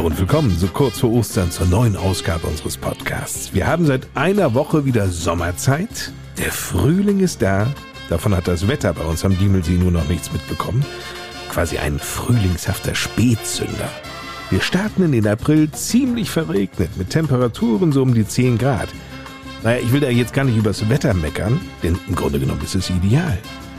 [0.00, 3.52] Hallo und willkommen so kurz vor Ostern zur neuen Ausgabe unseres Podcasts.
[3.52, 6.10] Wir haben seit einer Woche wieder Sommerzeit.
[6.38, 7.66] Der Frühling ist da.
[8.08, 10.86] Davon hat das Wetter bei uns am Diemelsee nur noch nichts mitbekommen.
[11.50, 13.90] Quasi ein frühlingshafter Spätzünder.
[14.48, 18.88] Wir starten in den April ziemlich verregnet mit Temperaturen so um die 10 Grad.
[19.62, 22.74] Naja, ich will da jetzt gar nicht übers Wetter meckern, denn im Grunde genommen ist
[22.74, 23.36] es ideal.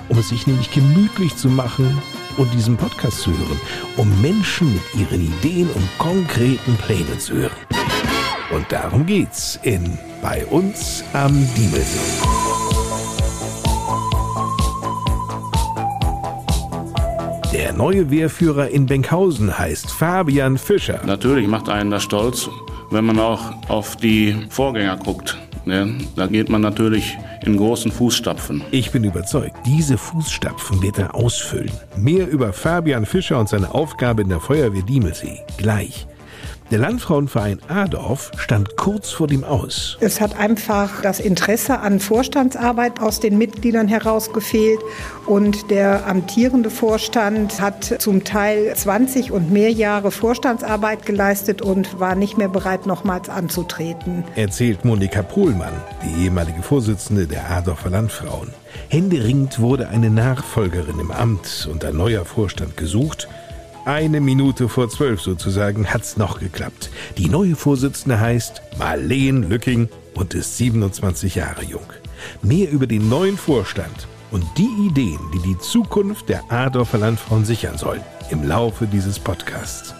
[0.07, 1.99] Um es sich nämlich gemütlich zu machen,
[2.37, 3.59] und diesen Podcast zu hören,
[3.97, 7.51] um Menschen mit ihren Ideen und konkreten Plänen zu hören.
[8.53, 12.21] Und darum geht's in Bei uns am Diemelsee.
[17.53, 21.01] Der neue Wehrführer in Benkhausen heißt Fabian Fischer.
[21.05, 22.49] Natürlich macht einen das stolz,
[22.89, 25.37] wenn man auch auf die Vorgänger guckt.
[25.65, 25.95] Ne?
[26.15, 28.63] Da geht man natürlich in großen Fußstapfen.
[28.71, 31.71] Ich bin überzeugt, diese Fußstapfen wird er ausfüllen.
[31.97, 36.07] Mehr über Fabian Fischer und seine Aufgabe in der Feuerwehr Diemelsee gleich.
[36.71, 39.97] Der Landfrauenverein Adorf stand kurz vor dem Aus.
[39.99, 44.79] Es hat einfach das Interesse an Vorstandsarbeit aus den Mitgliedern heraus gefehlt
[45.25, 52.15] und der amtierende Vorstand hat zum Teil 20 und mehr Jahre Vorstandsarbeit geleistet und war
[52.15, 54.23] nicht mehr bereit, nochmals anzutreten.
[54.37, 55.73] Erzählt Monika Pohlmann,
[56.05, 58.47] die ehemalige Vorsitzende der Adorfer Landfrauen.
[58.87, 63.27] Händeringend wurde eine Nachfolgerin im Amt und ein neuer Vorstand gesucht–
[63.85, 66.89] eine Minute vor zwölf sozusagen hat's noch geklappt.
[67.17, 71.85] Die neue Vorsitzende heißt Marleen Lücking und ist 27 Jahre jung.
[72.41, 77.77] Mehr über den neuen Vorstand und die Ideen, die die Zukunft der Adorfer Landfrauen sichern
[77.77, 79.93] sollen, im Laufe dieses Podcasts.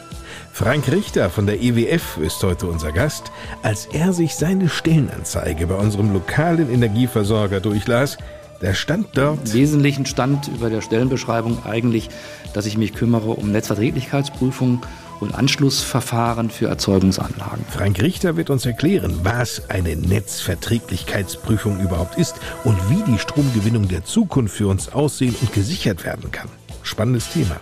[0.53, 3.31] Frank Richter von der EWF ist heute unser Gast.
[3.63, 8.17] Als er sich seine Stellenanzeige bei unserem lokalen Energieversorger durchlas,
[8.61, 9.39] der stand dort.
[9.47, 12.09] Im Wesentlichen stand über der Stellenbeschreibung eigentlich,
[12.53, 14.81] dass ich mich kümmere um Netzverträglichkeitsprüfung
[15.19, 17.63] und Anschlussverfahren für Erzeugungsanlagen.
[17.69, 24.03] Frank Richter wird uns erklären, was eine Netzverträglichkeitsprüfung überhaupt ist und wie die Stromgewinnung der
[24.03, 26.49] Zukunft für uns aussehen und gesichert werden kann.
[26.83, 27.57] Spannendes Thema.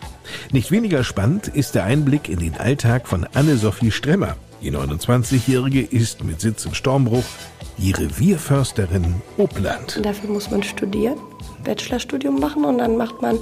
[0.51, 4.37] Nicht weniger spannend ist der Einblick in den Alltag von Anne-Sophie Stremmer.
[4.61, 7.23] Die 29-Jährige ist mit Sitz im Stormbruch
[7.77, 9.99] die Revierförsterin Uppland.
[10.03, 11.17] Dafür muss man studieren,
[11.63, 13.39] Bachelorstudium machen und dann macht man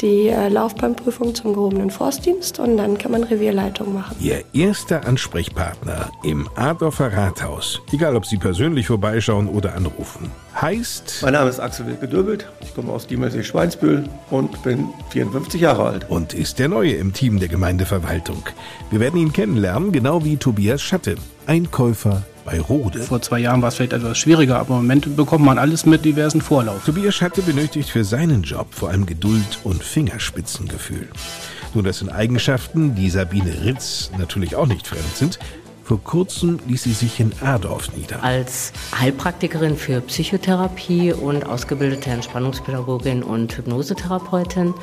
[0.00, 4.16] die äh, Laufbahnprüfung zum gehobenen Forstdienst und dann kann man Revierleitung machen.
[4.20, 10.30] Ihr erster Ansprechpartner im Adorfer Rathaus, egal ob Sie persönlich vorbeischauen oder anrufen,
[10.60, 11.20] heißt...
[11.22, 16.10] Mein Name ist Axel Wilke-Döbelt, ich komme aus Diemelsee-Schweinsbühl und bin 54 Jahre alt.
[16.10, 18.42] Und ist der Neue im Team der Gemeindeverwaltung.
[18.90, 21.16] Wir werden ihn kennenlernen, genau wie Tobias Schatte,
[21.46, 23.00] Einkäufer bei Rode.
[23.00, 26.04] Vor zwei Jahren war es vielleicht etwas schwieriger, aber im Moment bekommt man alles mit
[26.04, 26.84] diversen Vorlauf.
[26.84, 31.08] Tobias Schatte benötigt für seinen Job vor allem Geduld und Fingerspitzengefühl.
[31.74, 35.38] Nur das sind Eigenschaften, die Sabine Ritz natürlich auch nicht fremd sind.
[35.84, 38.22] Vor kurzem ließ sie sich in Adorf nieder.
[38.22, 44.74] Als Heilpraktikerin für Psychotherapie und ausgebildete Entspannungspädagogin und Hypnosetherapeutin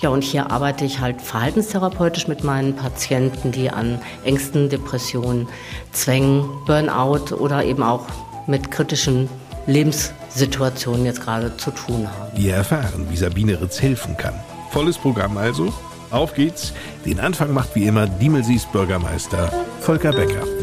[0.00, 5.48] ja, und hier arbeite ich halt verhaltenstherapeutisch mit meinen Patienten, die an Ängsten, Depressionen,
[5.92, 8.06] Zwängen, Burnout oder eben auch
[8.46, 9.28] mit kritischen
[9.66, 12.36] Lebenssituationen jetzt gerade zu tun haben.
[12.36, 14.34] Wir erfahren, wie Sabine Ritz helfen kann.
[14.70, 15.72] Volles Programm also.
[16.10, 16.72] Auf geht's.
[17.04, 20.55] Den Anfang macht wie immer Diemelsies Bürgermeister Volker Becker.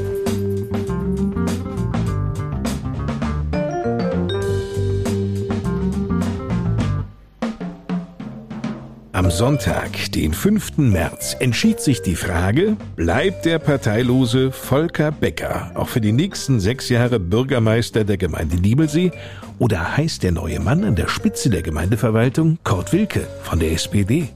[9.23, 10.79] Am Sonntag, den 5.
[10.79, 16.89] März, entschied sich die Frage, bleibt der parteilose Volker Becker auch für die nächsten sechs
[16.89, 19.11] Jahre Bürgermeister der Gemeinde Diebelsee
[19.59, 24.27] oder heißt der neue Mann an der Spitze der Gemeindeverwaltung Kurt Wilke von der SPD?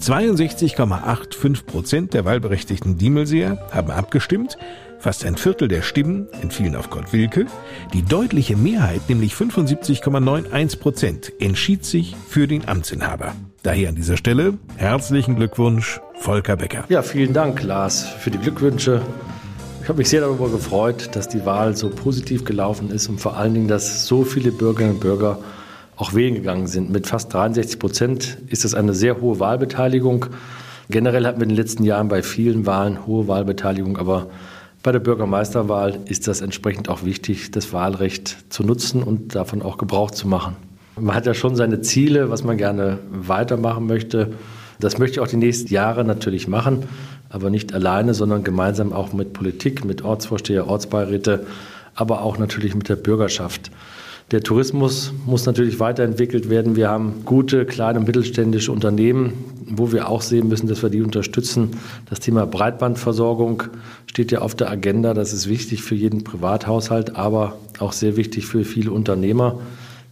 [0.00, 4.58] 62,85 Prozent der wahlberechtigten Diemelseer haben abgestimmt.
[4.98, 7.46] Fast ein Viertel der Stimmen entfielen auf Kurt Wilke.
[7.92, 13.32] Die deutliche Mehrheit, nämlich 75,91 Prozent, entschied sich für den Amtsinhaber.
[13.64, 16.84] Daher an dieser Stelle herzlichen Glückwunsch, Volker Becker.
[16.90, 19.00] Ja, vielen Dank, Lars, für die Glückwünsche.
[19.80, 23.38] Ich habe mich sehr darüber gefreut, dass die Wahl so positiv gelaufen ist und vor
[23.38, 25.38] allen Dingen, dass so viele Bürgerinnen und Bürger
[25.96, 26.90] auch wählen gegangen sind.
[26.90, 30.26] Mit fast 63 Prozent ist das eine sehr hohe Wahlbeteiligung.
[30.90, 34.28] Generell hatten wir in den letzten Jahren bei vielen Wahlen hohe Wahlbeteiligung, aber
[34.82, 39.78] bei der Bürgermeisterwahl ist das entsprechend auch wichtig, das Wahlrecht zu nutzen und davon auch
[39.78, 40.54] Gebrauch zu machen.
[40.98, 44.32] Man hat ja schon seine Ziele, was man gerne weitermachen möchte.
[44.78, 46.84] Das möchte ich auch die nächsten Jahre natürlich machen,
[47.30, 51.46] aber nicht alleine, sondern gemeinsam auch mit Politik, mit Ortsvorsteher, Ortsbeiräte,
[51.94, 53.70] aber auch natürlich mit der Bürgerschaft.
[54.30, 56.76] Der Tourismus muss natürlich weiterentwickelt werden.
[56.76, 59.34] Wir haben gute, kleine und mittelständische Unternehmen,
[59.66, 61.72] wo wir auch sehen müssen, dass wir die unterstützen.
[62.08, 63.64] Das Thema Breitbandversorgung
[64.06, 65.12] steht ja auf der Agenda.
[65.12, 69.58] Das ist wichtig für jeden Privathaushalt, aber auch sehr wichtig für viele Unternehmer,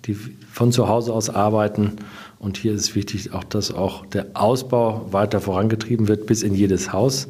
[0.04, 0.16] die
[0.50, 1.96] von zu Hause aus arbeiten.
[2.38, 6.93] Und hier ist wichtig, auch, dass auch der Ausbau weiter vorangetrieben wird bis in jedes
[6.93, 7.28] Haus.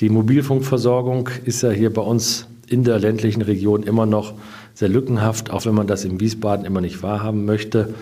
[0.00, 4.34] Die Mobilfunkversorgung ist ja hier bei uns in der ländlichen Region immer noch
[4.74, 7.94] sehr lückenhaft, auch wenn man das in Wiesbaden immer nicht wahrhaben möchte.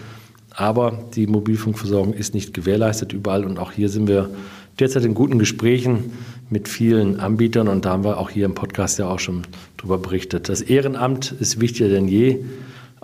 [0.51, 4.31] Aber die Mobilfunkversorgung ist nicht gewährleistet überall und auch hier sind wir
[4.79, 6.13] derzeit in guten Gesprächen
[6.51, 9.43] mit vielen Anbietern und da haben wir auch hier im Podcast ja auch schon
[9.77, 10.49] darüber berichtet.
[10.49, 12.41] Das Ehrenamt ist wichtiger denn je.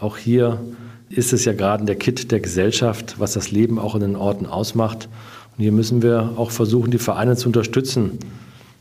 [0.01, 0.59] Auch hier
[1.11, 4.47] ist es ja gerade der Kit der Gesellschaft, was das Leben auch in den Orten
[4.47, 5.11] ausmacht.
[5.57, 8.19] Und hier müssen wir auch versuchen, die Vereine zu unterstützen,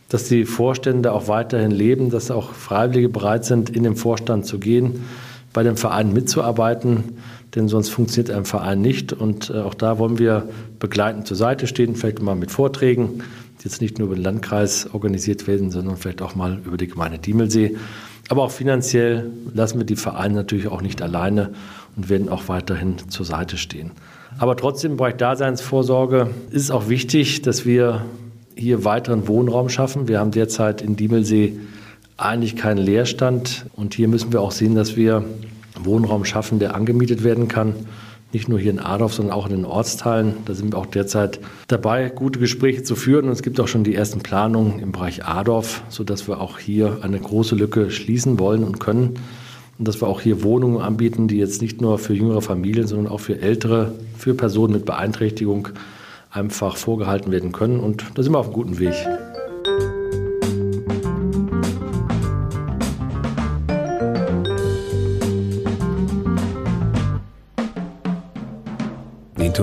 [0.08, 4.60] dass die Vorstände auch weiterhin leben, dass auch Freiwillige bereit sind, in den Vorstand zu
[4.60, 5.04] gehen,
[5.52, 7.18] bei dem Verein mitzuarbeiten,
[7.54, 9.12] denn sonst funktioniert ein Verein nicht.
[9.12, 10.48] Und äh, auch da wollen wir
[10.80, 13.24] begleitend zur Seite stehen, vielleicht mal mit Vorträgen,
[13.60, 16.88] die jetzt nicht nur über den Landkreis organisiert werden, sondern vielleicht auch mal über die
[16.88, 17.76] Gemeinde Diemelsee.
[18.30, 21.50] Aber auch finanziell lassen wir die Vereine natürlich auch nicht alleine
[21.98, 23.92] und werden auch weiterhin zur Seite stehen.
[24.38, 28.06] Aber trotzdem im Bereich Daseinsvorsorge ist es auch wichtig, dass wir
[28.56, 30.08] hier weiteren Wohnraum schaffen.
[30.08, 31.60] Wir haben derzeit in Diemelsee
[32.18, 35.26] eigentlich keinen Leerstand und hier müssen wir auch sehen, dass wir
[35.82, 37.74] Wohnraum schaffen, der angemietet werden kann.
[38.32, 40.36] Nicht nur hier in Adorf, sondern auch in den Ortsteilen.
[40.46, 43.26] Da sind wir auch derzeit dabei, gute Gespräche zu führen.
[43.26, 47.00] Und es gibt auch schon die ersten Planungen im Bereich Adorf, sodass wir auch hier
[47.02, 49.16] eine große Lücke schließen wollen und können.
[49.80, 53.12] Und dass wir auch hier Wohnungen anbieten, die jetzt nicht nur für jüngere Familien, sondern
[53.12, 55.70] auch für ältere, für Personen mit Beeinträchtigung
[56.30, 57.80] einfach vorgehalten werden können.
[57.80, 58.94] Und da sind wir auf einem guten Weg.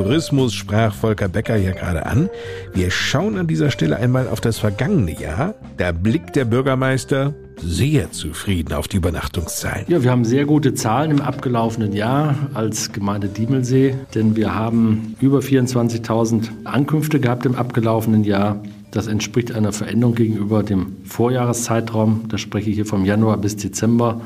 [0.06, 2.31] Tourismus sprach Volker Becker ja gerade an.
[2.73, 5.56] Wir schauen an dieser Stelle einmal auf das vergangene Jahr.
[5.79, 9.85] Da blickt der Bürgermeister sehr zufrieden auf die Übernachtungszahlen.
[9.88, 15.17] Ja, wir haben sehr gute Zahlen im abgelaufenen Jahr als Gemeinde Diemelsee, denn wir haben
[15.20, 18.62] über 24.000 Ankünfte gehabt im abgelaufenen Jahr.
[18.93, 22.26] Das entspricht einer Veränderung gegenüber dem Vorjahreszeitraum.
[22.29, 24.20] Da spreche ich hier vom Januar bis Dezember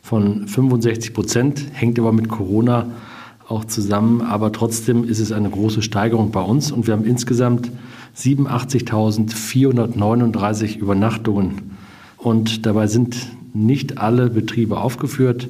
[0.00, 2.86] von 65 Prozent, hängt aber mit Corona
[3.48, 4.20] auch zusammen.
[4.22, 7.72] Aber trotzdem ist es eine große Steigerung bei uns und wir haben insgesamt
[8.16, 11.76] 87.439 Übernachtungen
[12.16, 13.16] und dabei sind
[13.54, 15.48] nicht alle Betriebe aufgeführt.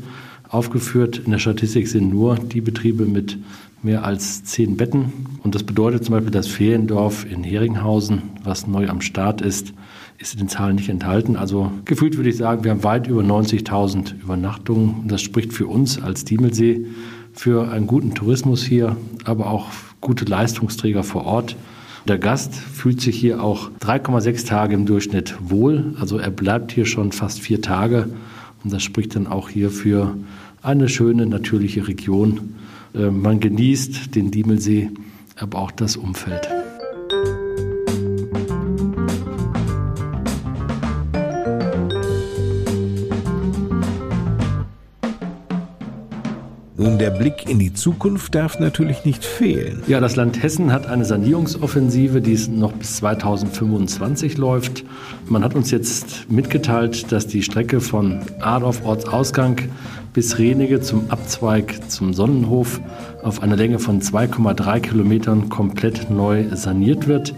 [0.49, 3.39] Aufgeführt in der Statistik sind nur die Betriebe mit
[3.83, 5.13] mehr als zehn Betten.
[5.43, 9.73] Und das bedeutet zum Beispiel das Feriendorf in Heringhausen, was neu am Start ist,
[10.19, 11.37] ist in den Zahlen nicht enthalten.
[11.37, 15.03] Also gefühlt würde ich sagen, wir haben weit über 90.000 Übernachtungen.
[15.03, 16.87] Und das spricht für uns als Diemelsee
[17.39, 19.69] für einen guten Tourismus hier, aber auch
[20.01, 21.55] gute Leistungsträger vor Ort.
[22.09, 25.95] Der Gast fühlt sich hier auch 3,6 Tage im Durchschnitt wohl.
[26.01, 28.09] Also er bleibt hier schon fast vier Tage.
[28.65, 30.17] Und das spricht dann auch hier für
[30.63, 32.57] eine schöne, natürliche Region.
[32.93, 34.91] Äh, man genießt den Diemelsee,
[35.37, 36.49] aber auch das Umfeld.
[47.19, 49.83] Blick in die Zukunft darf natürlich nicht fehlen.
[49.89, 54.85] Ja, das Land Hessen hat eine Sanierungsoffensive, die noch bis 2025 läuft.
[55.27, 59.61] Man hat uns jetzt mitgeteilt, dass die Strecke von Adorf Ortsausgang
[60.13, 62.81] bis Renige zum Abzweig zum Sonnenhof
[63.23, 67.35] auf einer Länge von 2,3 Kilometern komplett neu saniert wird.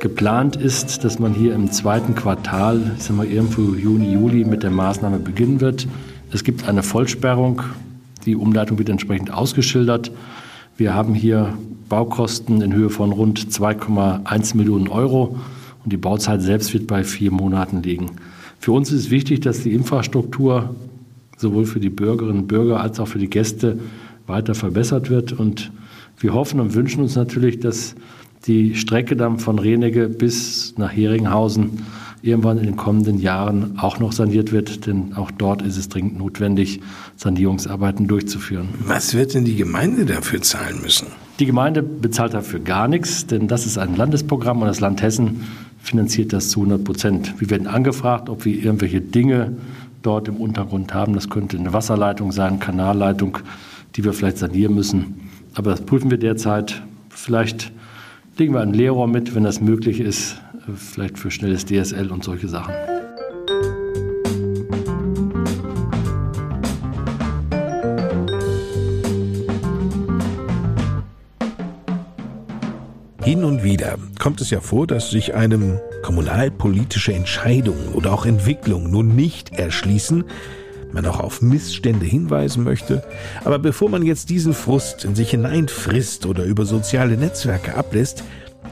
[0.00, 4.62] Geplant ist, dass man hier im zweiten Quartal, ich sag mal irgendwo Juni, Juli mit
[4.62, 5.86] der Maßnahme beginnen wird.
[6.32, 7.62] Es gibt eine Vollsperrung
[8.24, 10.10] die Umleitung wird entsprechend ausgeschildert.
[10.76, 11.56] Wir haben hier
[11.88, 15.36] Baukosten in Höhe von rund 2,1 Millionen Euro
[15.84, 18.12] und die Bauzeit selbst wird bei vier Monaten liegen.
[18.58, 20.74] Für uns ist wichtig, dass die Infrastruktur
[21.36, 23.78] sowohl für die Bürgerinnen und Bürger als auch für die Gäste
[24.26, 25.32] weiter verbessert wird.
[25.32, 25.70] Und
[26.18, 27.94] wir hoffen und wünschen uns natürlich, dass
[28.46, 31.84] die Strecke dann von Renege bis nach Heringhausen
[32.24, 36.18] irgendwann in den kommenden Jahren auch noch saniert wird, denn auch dort ist es dringend
[36.18, 36.80] notwendig,
[37.16, 38.68] Sanierungsarbeiten durchzuführen.
[38.86, 41.08] Was wird denn die Gemeinde dafür zahlen müssen?
[41.38, 45.42] Die Gemeinde bezahlt dafür gar nichts, denn das ist ein Landesprogramm und das Land Hessen
[45.82, 47.34] finanziert das zu 100 Prozent.
[47.40, 49.52] Wir werden angefragt, ob wir irgendwelche Dinge
[50.02, 51.12] dort im Untergrund haben.
[51.12, 53.38] Das könnte eine Wasserleitung sein, Kanalleitung,
[53.96, 55.20] die wir vielleicht sanieren müssen.
[55.54, 56.82] Aber das prüfen wir derzeit.
[57.10, 57.70] Vielleicht
[58.38, 60.40] legen wir einen Leerrohr mit, wenn das möglich ist,
[60.74, 62.74] vielleicht für schnelles DSL und solche Sachen.
[73.22, 78.90] Hin und wieder kommt es ja vor, dass sich einem kommunalpolitische Entscheidungen oder auch Entwicklungen
[78.90, 80.24] nun nicht erschließen,
[80.94, 83.02] man auch auf Missstände hinweisen möchte.
[83.44, 88.24] Aber bevor man jetzt diesen Frust in sich hineinfrisst oder über soziale Netzwerke ablässt,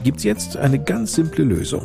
[0.03, 1.83] gibt's jetzt eine ganz simple Lösung.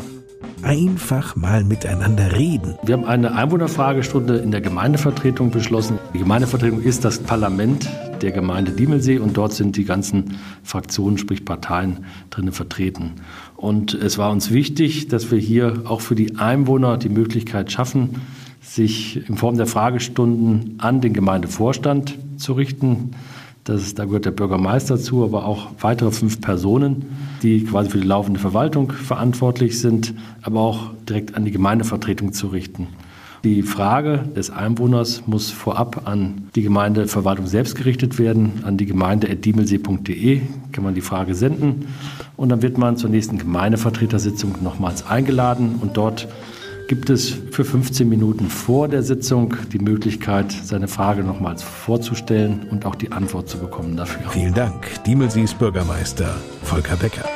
[0.62, 2.76] Einfach mal miteinander reden.
[2.82, 5.98] Wir haben eine Einwohnerfragestunde in der Gemeindevertretung beschlossen.
[6.14, 7.88] Die Gemeindevertretung ist das Parlament
[8.22, 13.12] der Gemeinde Diemelsee und dort sind die ganzen Fraktionen, sprich Parteien, drinnen vertreten.
[13.56, 18.20] Und es war uns wichtig, dass wir hier auch für die Einwohner die Möglichkeit schaffen,
[18.68, 23.12] sich in Form der Fragestunden an den Gemeindevorstand zu richten.
[23.64, 27.06] Das da gehört der Bürgermeister zu, aber auch weitere fünf Personen,
[27.42, 32.48] die quasi für die laufende Verwaltung verantwortlich sind, aber auch direkt an die Gemeindevertretung zu
[32.48, 32.88] richten.
[33.44, 40.40] Die Frage des Einwohners muss vorab an die Gemeindeverwaltung selbst gerichtet werden, an die gemeinde.diemelsee.de
[40.72, 41.86] kann man die Frage senden
[42.36, 46.26] und dann wird man zur nächsten Gemeindevertretersitzung nochmals eingeladen und dort
[46.88, 52.86] gibt es für 15 Minuten vor der Sitzung die Möglichkeit, seine Frage nochmals vorzustellen und
[52.86, 54.30] auch die Antwort zu bekommen dafür.
[54.30, 57.28] Vielen Dank, Diemelsees Bürgermeister Volker Becker.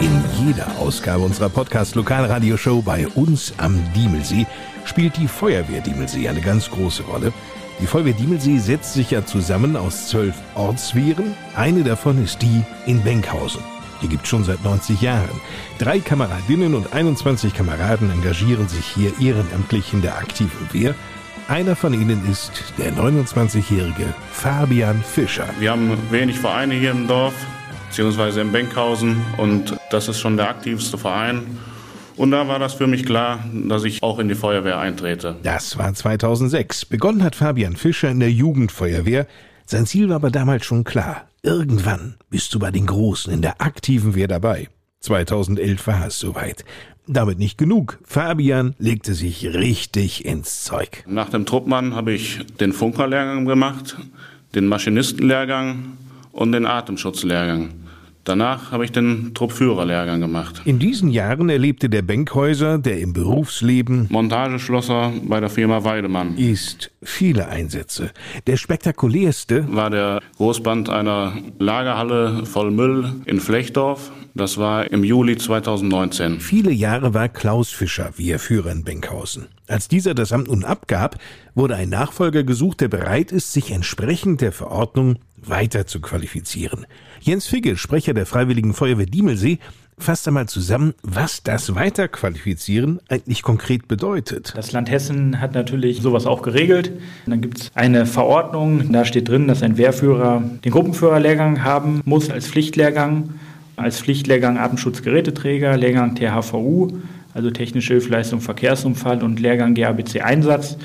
[0.00, 4.46] In jeder Ausgabe unserer Podcast-Lokalradioshow bei uns am Diemelsee
[4.84, 7.32] spielt die Feuerwehr Diemelsee eine ganz große Rolle.
[7.80, 11.34] Die Feuerwehr Diemelsee setzt sich ja zusammen aus zwölf Ortswehren.
[11.56, 13.62] Eine davon ist die in Benkhausen.
[14.02, 15.40] Die gibt schon seit 90 Jahren.
[15.78, 20.94] Drei Kameradinnen und 21 Kameraden engagieren sich hier ehrenamtlich in der aktiven Wehr.
[21.48, 25.48] Einer von ihnen ist der 29-jährige Fabian Fischer.
[25.58, 27.34] Wir haben wenig Vereine hier im Dorf,
[27.88, 31.58] beziehungsweise in Benkhausen und das ist schon der aktivste Verein.
[32.20, 35.36] Und da war das für mich klar, dass ich auch in die Feuerwehr eintrete.
[35.42, 36.84] Das war 2006.
[36.84, 39.26] Begonnen hat Fabian Fischer in der Jugendfeuerwehr.
[39.64, 41.30] Sein Ziel war aber damals schon klar.
[41.42, 44.68] Irgendwann bist du bei den Großen in der aktiven Wehr dabei.
[45.00, 46.66] 2011 war es soweit.
[47.06, 47.98] Damit nicht genug.
[48.04, 51.02] Fabian legte sich richtig ins Zeug.
[51.06, 53.96] Nach dem Truppmann habe ich den Funkerlehrgang gemacht,
[54.54, 55.96] den Maschinistenlehrgang
[56.32, 57.70] und den Atemschutzlehrgang.
[58.24, 60.62] Danach habe ich den Truppführerlehrgang gemacht.
[60.64, 66.90] In diesen Jahren erlebte der Benkhäuser, der im Berufsleben Montageschlosser bei der Firma Weidemann ist,
[67.02, 68.10] viele Einsätze.
[68.46, 74.12] Der spektakulärste war der Großband einer Lagerhalle voll Müll in Flechdorf.
[74.34, 76.40] Das war im Juli 2019.
[76.40, 79.46] Viele Jahre war Klaus Fischer Wehrführer in Benkhausen.
[79.66, 81.16] Als dieser das Amt nun abgab,
[81.54, 86.86] wurde ein Nachfolger gesucht, der bereit ist, sich entsprechend der Verordnung weiter zu qualifizieren.
[87.20, 89.58] Jens Figge, Sprecher der Freiwilligen Feuerwehr Diemelsee,
[89.98, 94.52] fasst einmal zusammen, was das Weiterqualifizieren eigentlich konkret bedeutet.
[94.56, 96.92] Das Land Hessen hat natürlich sowas auch geregelt.
[97.26, 102.30] Dann gibt es eine Verordnung, da steht drin, dass ein Wehrführer den Gruppenführerlehrgang haben muss
[102.30, 103.34] als Pflichtlehrgang.
[103.80, 106.88] Als Pflichtlehrgang Atemschutzgeräteträger, Lehrgang THVU,
[107.32, 110.76] also technische Hilfeleistung Verkehrsunfall und Lehrgang GABC Einsatz.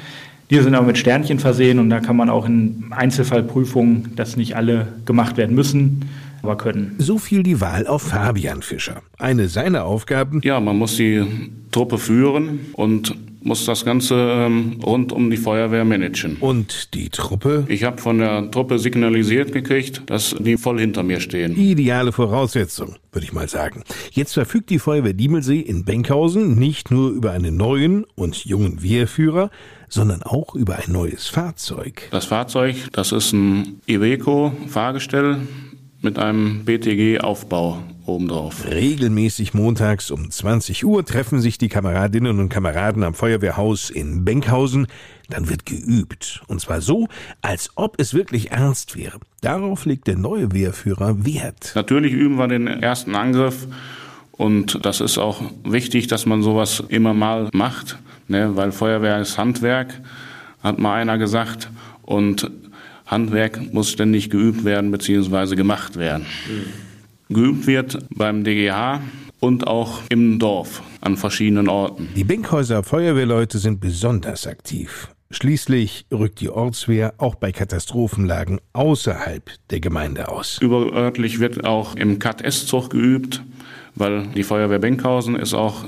[0.50, 4.56] Die sind aber mit Sternchen versehen und da kann man auch in Einzelfallprüfungen, dass nicht
[4.56, 6.06] alle gemacht werden müssen,
[6.42, 6.96] aber können.
[7.00, 9.02] So fiel die Wahl auf Fabian Fischer.
[9.18, 10.40] Eine seiner Aufgaben?
[10.44, 11.26] Ja, man muss die
[11.72, 13.14] Truppe führen und
[13.46, 16.38] muss das Ganze ähm, rund um die Feuerwehr managen.
[16.40, 17.66] Und die Truppe?
[17.70, 21.56] Ich habe von der Truppe signalisiert gekriegt, dass die voll hinter mir stehen.
[21.56, 23.84] Ideale Voraussetzung, würde ich mal sagen.
[24.12, 29.52] Jetzt verfügt die Feuerwehr Diemelsee in Benkhausen nicht nur über einen neuen und jungen Wehrführer,
[29.88, 32.10] sondern auch über ein neues Fahrzeug.
[32.10, 35.38] Das Fahrzeug, das ist ein Iveco-Fahrgestell
[36.02, 38.66] mit einem BTG-Aufbau obendrauf.
[38.66, 44.88] Regelmäßig montags um 20 Uhr treffen sich die Kameradinnen und Kameraden am Feuerwehrhaus in Benkhausen.
[45.30, 46.44] Dann wird geübt.
[46.48, 47.08] Und zwar so,
[47.42, 49.20] als ob es wirklich ernst wäre.
[49.42, 51.72] Darauf legt der neue Wehrführer Wert.
[51.76, 53.68] Natürlich üben wir den ersten Angriff.
[54.32, 57.98] Und das ist auch wichtig, dass man sowas immer mal macht,
[58.28, 58.56] ne?
[58.56, 60.02] weil Feuerwehr ist Handwerk,
[60.62, 61.70] hat mal einer gesagt.
[62.02, 62.52] Und
[63.06, 65.56] Handwerk muss ständig geübt werden bzw.
[65.56, 66.26] gemacht werden.
[66.50, 66.95] Mhm.
[67.30, 69.02] Geübt wird beim DGH
[69.40, 72.10] und auch im Dorf an verschiedenen Orten.
[72.16, 75.10] Die Benkhäuser Feuerwehrleute sind besonders aktiv.
[75.32, 80.60] Schließlich rückt die Ortswehr auch bei Katastrophenlagen außerhalb der Gemeinde aus.
[80.62, 83.44] Überörtlich wird auch im Kat-S-Zug geübt,
[83.96, 85.84] weil die Feuerwehr Benkhausen ist auch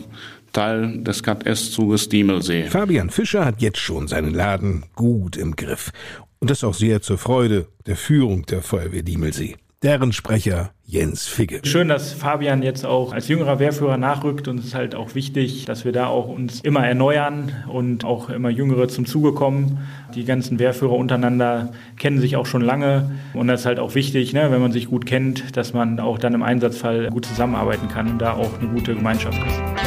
[0.53, 2.65] Teil des Kat-S-Zuges Diemelsee.
[2.65, 5.91] Fabian Fischer hat jetzt schon seinen Laden gut im Griff.
[6.39, 9.55] Und das auch sehr zur Freude der Führung der Feuerwehr Diemelsee.
[9.83, 11.59] Deren Sprecher Jens Figge.
[11.63, 15.65] Schön, dass Fabian jetzt auch als jüngerer Wehrführer nachrückt und es ist halt auch wichtig,
[15.65, 19.87] dass wir da auch uns immer erneuern und auch immer Jüngere zum Zuge kommen.
[20.15, 24.33] Die ganzen Wehrführer untereinander kennen sich auch schon lange und das ist halt auch wichtig,
[24.33, 28.09] ne, wenn man sich gut kennt, dass man auch dann im Einsatzfall gut zusammenarbeiten kann
[28.09, 29.86] und da auch eine gute Gemeinschaft ist.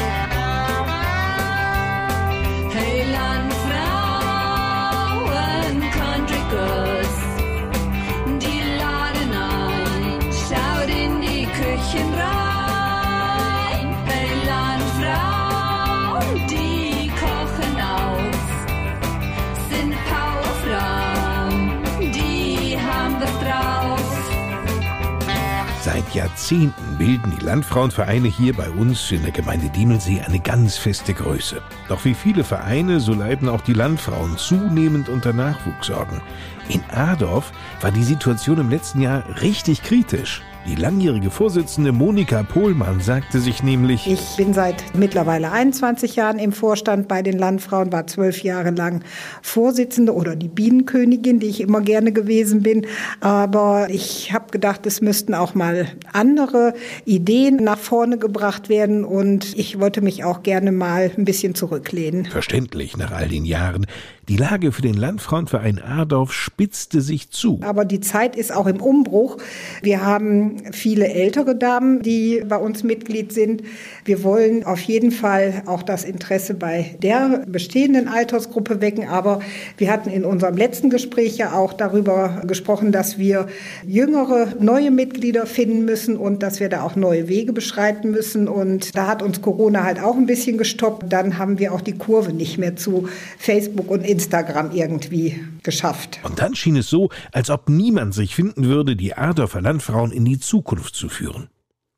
[26.14, 31.62] Jahrzehnten bilden die Landfrauenvereine hier bei uns in der Gemeinde Diemelsee eine ganz feste Größe.
[31.88, 36.21] Doch wie viele Vereine, so leiden auch die Landfrauen zunehmend unter Nachwuchssorgen.
[36.69, 40.43] In Adorf war die Situation im letzten Jahr richtig kritisch.
[40.67, 46.52] Die langjährige Vorsitzende Monika Pohlmann sagte sich nämlich, ich bin seit mittlerweile 21 Jahren im
[46.52, 49.02] Vorstand bei den Landfrauen, war zwölf Jahre lang
[49.40, 52.87] Vorsitzende oder die Bienenkönigin, die ich immer gerne gewesen bin.
[53.21, 56.75] Aber ich habe gedacht, es müssten auch mal andere
[57.07, 62.26] Ideen nach vorne gebracht werden und ich wollte mich auch gerne mal ein bisschen zurücklehnen.
[62.26, 63.87] Verständlich nach all den Jahren.
[64.30, 67.58] Die Lage für den Landfrauenverein Adorf spitzte sich zu.
[67.64, 69.38] Aber die Zeit ist auch im Umbruch.
[69.82, 73.64] Wir haben viele ältere Damen, die bei uns Mitglied sind.
[74.04, 79.09] Wir wollen auf jeden Fall auch das Interesse bei der bestehenden Altersgruppe wecken.
[79.09, 79.40] Aber
[79.76, 83.47] wir hatten in unserem letzten Gespräch ja auch darüber gesprochen, dass wir
[83.86, 88.49] jüngere, neue Mitglieder finden müssen und dass wir da auch neue Wege beschreiten müssen.
[88.49, 91.13] Und da hat uns Corona halt auch ein bisschen gestoppt.
[91.13, 93.08] Dann haben wir auch die Kurve nicht mehr zu
[93.39, 96.21] Facebook und Instagram irgendwie geschafft.
[96.23, 100.25] Und dann schien es so, als ob niemand sich finden würde, die Adorfer Landfrauen in
[100.25, 101.49] die Zukunft zu führen.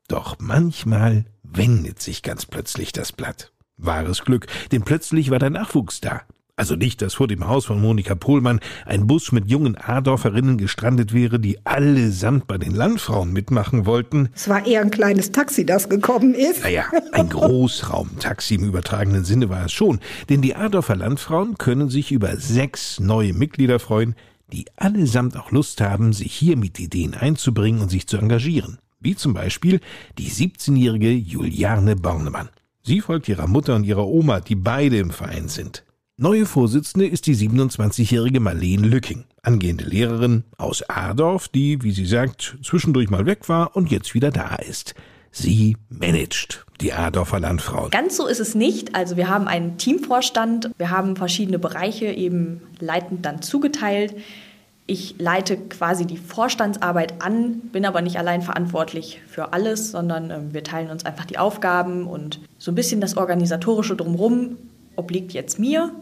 [0.08, 1.24] Doch manchmal
[1.56, 3.52] wendet sich ganz plötzlich das Blatt.
[3.76, 6.22] Wahres Glück, denn plötzlich war der Nachwuchs da.
[6.54, 11.14] Also nicht, dass vor dem Haus von Monika Pohlmann ein Bus mit jungen Adorferinnen gestrandet
[11.14, 14.28] wäre, die allesamt bei den Landfrauen mitmachen wollten.
[14.34, 16.62] Es war eher ein kleines Taxi, das gekommen ist.
[16.62, 20.00] Naja, ein Großraumtaxi im übertragenen Sinne war es schon.
[20.28, 24.14] Denn die Adorfer Landfrauen können sich über sechs neue Mitglieder freuen,
[24.52, 28.78] die allesamt auch Lust haben, sich hier mit Ideen einzubringen und sich zu engagieren.
[29.02, 29.80] Wie zum Beispiel
[30.18, 32.50] die 17-jährige Juliane Bornemann.
[32.82, 35.84] Sie folgt ihrer Mutter und ihrer Oma, die beide im Verein sind.
[36.16, 42.58] Neue Vorsitzende ist die 27-jährige Marlene Lücking, angehende Lehrerin aus Adorf, die, wie sie sagt,
[42.62, 44.94] zwischendurch mal weg war und jetzt wieder da ist.
[45.32, 47.90] Sie managt die Adorfer Landfrauen.
[47.90, 48.94] Ganz so ist es nicht.
[48.94, 54.14] Also wir haben einen Teamvorstand, wir haben verschiedene Bereiche eben leitend dann zugeteilt.
[54.86, 60.38] Ich leite quasi die Vorstandsarbeit an, bin aber nicht allein verantwortlich für alles, sondern äh,
[60.50, 64.56] wir teilen uns einfach die Aufgaben und so ein bisschen das Organisatorische drumherum
[64.96, 65.92] obliegt jetzt mir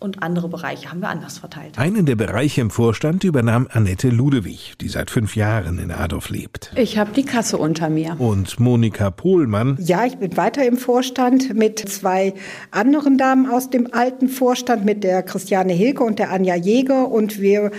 [0.00, 1.78] und andere Bereiche haben wir anders verteilt.
[1.78, 6.72] Einen der Bereiche im Vorstand übernahm Annette Ludewig, die seit fünf Jahren in Adorf lebt.
[6.76, 8.16] Ich habe die Kasse unter mir.
[8.18, 9.76] Und Monika Pohlmann.
[9.78, 12.34] Ja, ich bin weiter im Vorstand mit zwei
[12.70, 17.08] anderen Damen aus dem alten Vorstand, mit der Christiane Hilke und der Anja Jäger.
[17.08, 17.70] Und wir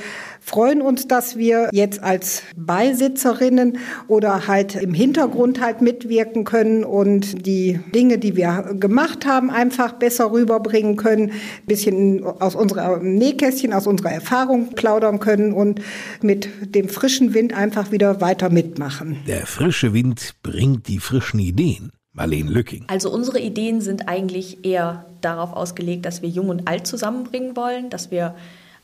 [0.41, 3.77] freuen uns, dass wir jetzt als Beisitzerinnen
[4.07, 9.93] oder halt im Hintergrund halt mitwirken können und die Dinge, die wir gemacht haben, einfach
[9.93, 15.79] besser rüberbringen können, ein bisschen aus unserer Nähkästchen, aus unserer Erfahrung plaudern können und
[16.21, 19.17] mit dem frischen Wind einfach wieder weiter mitmachen.
[19.27, 21.91] Der frische Wind bringt die frischen Ideen.
[22.13, 22.83] Marlene Lücking.
[22.87, 27.89] Also unsere Ideen sind eigentlich eher darauf ausgelegt, dass wir Jung und Alt zusammenbringen wollen,
[27.89, 28.35] dass wir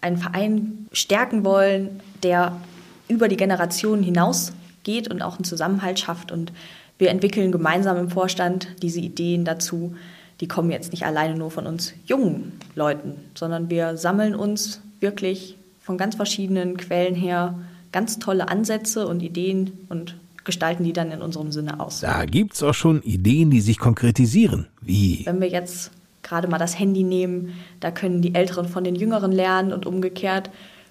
[0.02, 2.60] einen Verein stärken wollen, der
[3.08, 6.32] über die Generationen hinaus geht und auch einen Zusammenhalt schafft.
[6.32, 6.52] Und
[6.98, 9.96] wir entwickeln gemeinsam im Vorstand diese Ideen dazu.
[10.40, 15.56] Die kommen jetzt nicht alleine nur von uns jungen Leuten, sondern wir sammeln uns wirklich
[15.82, 17.58] von ganz verschiedenen Quellen her
[17.92, 22.02] ganz tolle Ansätze und Ideen und gestalten die dann in unserem Sinne aus.
[22.02, 24.68] Da gibt es auch schon Ideen, die sich konkretisieren.
[24.82, 25.26] Wie?
[25.26, 25.92] Wenn wir jetzt
[26.28, 30.50] gerade mal das Handy nehmen, da können die Älteren von den Jüngeren lernen und umgekehrt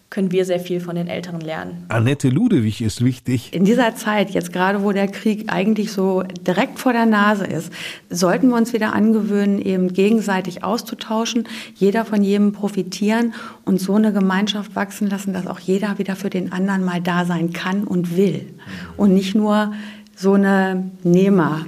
[0.09, 1.85] können wir sehr viel von den Älteren lernen.
[1.89, 3.53] Annette Ludewig ist wichtig.
[3.53, 7.73] In dieser Zeit, jetzt gerade wo der Krieg eigentlich so direkt vor der Nase ist,
[8.09, 14.13] sollten wir uns wieder angewöhnen, eben gegenseitig auszutauschen, jeder von jedem profitieren und so eine
[14.13, 18.17] Gemeinschaft wachsen lassen, dass auch jeder wieder für den anderen mal da sein kann und
[18.17, 18.47] will.
[18.97, 19.73] Und nicht nur
[20.15, 21.67] so eine Nehmer.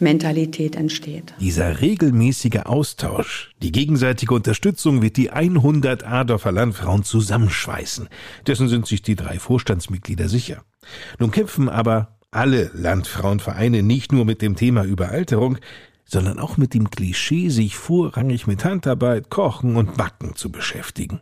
[0.00, 1.34] Mentalität entsteht.
[1.40, 8.08] Dieser regelmäßige Austausch, die gegenseitige Unterstützung wird die 100 Adorfer Landfrauen zusammenschweißen.
[8.46, 10.64] Dessen sind sich die drei Vorstandsmitglieder sicher.
[11.18, 15.58] Nun kämpfen aber alle Landfrauenvereine nicht nur mit dem Thema Überalterung,
[16.04, 21.20] sondern auch mit dem Klischee, sich vorrangig mit Handarbeit, Kochen und Backen zu beschäftigen.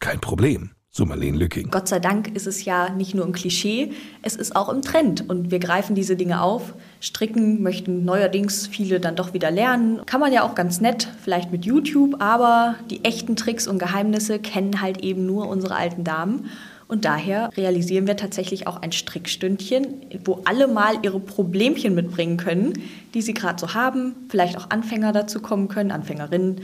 [0.00, 1.70] Kein Problem so Marlene Lücking.
[1.70, 3.90] Gott sei Dank ist es ja nicht nur ein Klischee,
[4.22, 6.74] es ist auch im Trend und wir greifen diese Dinge auf.
[7.00, 10.06] Stricken möchten neuerdings viele dann doch wieder lernen.
[10.06, 14.38] Kann man ja auch ganz nett, vielleicht mit YouTube, aber die echten Tricks und Geheimnisse
[14.38, 16.48] kennen halt eben nur unsere alten Damen.
[16.86, 22.74] Und daher realisieren wir tatsächlich auch ein Strickstündchen, wo alle mal ihre Problemchen mitbringen können,
[23.14, 24.14] die sie gerade so haben.
[24.28, 26.60] Vielleicht auch Anfänger dazu kommen können, Anfängerinnen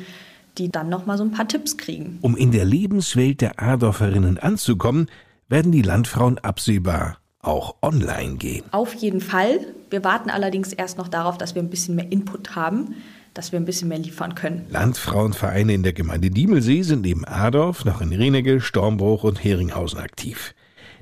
[0.61, 2.19] die dann noch mal so ein paar Tipps kriegen.
[2.21, 5.09] Um in der Lebenswelt der Adorferinnen anzukommen,
[5.49, 8.65] werden die Landfrauen absehbar auch online gehen.
[8.71, 9.61] Auf jeden Fall.
[9.89, 12.97] Wir warten allerdings erst noch darauf, dass wir ein bisschen mehr Input haben,
[13.33, 14.67] dass wir ein bisschen mehr liefern können.
[14.69, 20.55] Landfrauenvereine in der Gemeinde Diemelsee sind neben Adorf noch in Renegel, Stormbruch und Heringhausen aktiv.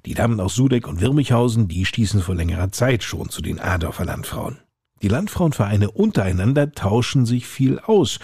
[0.06, 4.04] Die Damen aus Sudeck und Wirmichhausen, die stießen vor längerer Zeit schon zu den Adorfer
[4.04, 4.58] Landfrauen.
[5.02, 8.20] Die Landfrauenvereine untereinander tauschen sich viel aus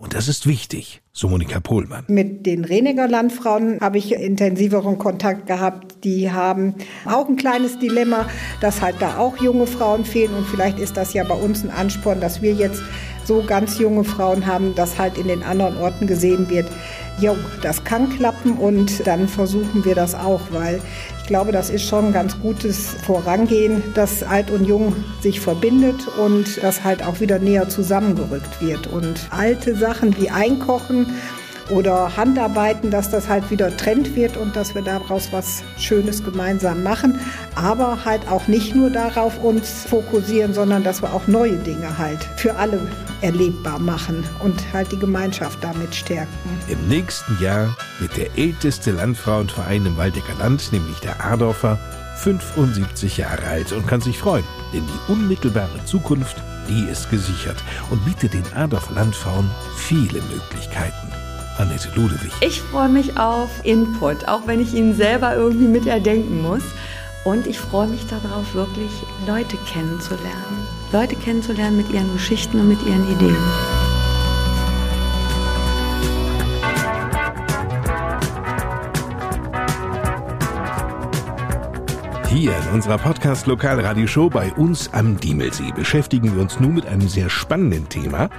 [0.00, 2.04] und das ist wichtig, so Monika Pohlmann.
[2.08, 6.04] Mit den Reninger Landfrauen habe ich intensiveren Kontakt gehabt.
[6.04, 8.26] Die haben auch ein kleines Dilemma,
[8.62, 10.32] dass halt da auch junge Frauen fehlen.
[10.32, 12.82] Und vielleicht ist das ja bei uns ein Ansporn, dass wir jetzt
[13.24, 16.66] so ganz junge Frauen haben, dass halt in den anderen Orten gesehen wird,
[17.20, 20.80] jo, das kann klappen und dann versuchen wir das auch, weil
[21.30, 26.60] glaube, das ist schon ein ganz gutes Vorangehen, dass Alt und Jung sich verbindet und
[26.60, 28.88] das halt auch wieder näher zusammengerückt wird.
[28.88, 31.06] Und alte Sachen wie Einkochen
[31.70, 36.82] oder Handarbeiten, dass das halt wieder Trend wird und dass wir daraus was Schönes gemeinsam
[36.82, 37.20] machen.
[37.54, 42.24] Aber halt auch nicht nur darauf uns fokussieren, sondern dass wir auch neue Dinge halt
[42.36, 42.80] für alle
[43.22, 46.28] erlebbar machen und halt die Gemeinschaft damit stärken.
[46.68, 51.78] Im nächsten Jahr wird der älteste Landfrauenverein im Waldecker Land, nämlich der Adorfer,
[52.16, 56.36] 75 Jahre alt und kann sich freuen, denn die unmittelbare Zukunft,
[56.68, 57.56] die ist gesichert
[57.90, 61.09] und bietet den Adorfer Landfrauen viele Möglichkeiten.
[61.60, 62.32] Annette Ludewig.
[62.40, 66.62] Ich freue mich auf Input, auch wenn ich ihn selber irgendwie mit erdenken muss.
[67.24, 68.90] Und ich freue mich darauf, wirklich
[69.26, 70.66] Leute kennenzulernen.
[70.90, 73.36] Leute kennenzulernen mit ihren Geschichten und mit ihren Ideen.
[82.32, 87.08] Hier in unserer Podcast Lokalradioshow bei uns am Diemelsee beschäftigen wir uns nun mit einem
[87.08, 88.30] sehr spannenden Thema.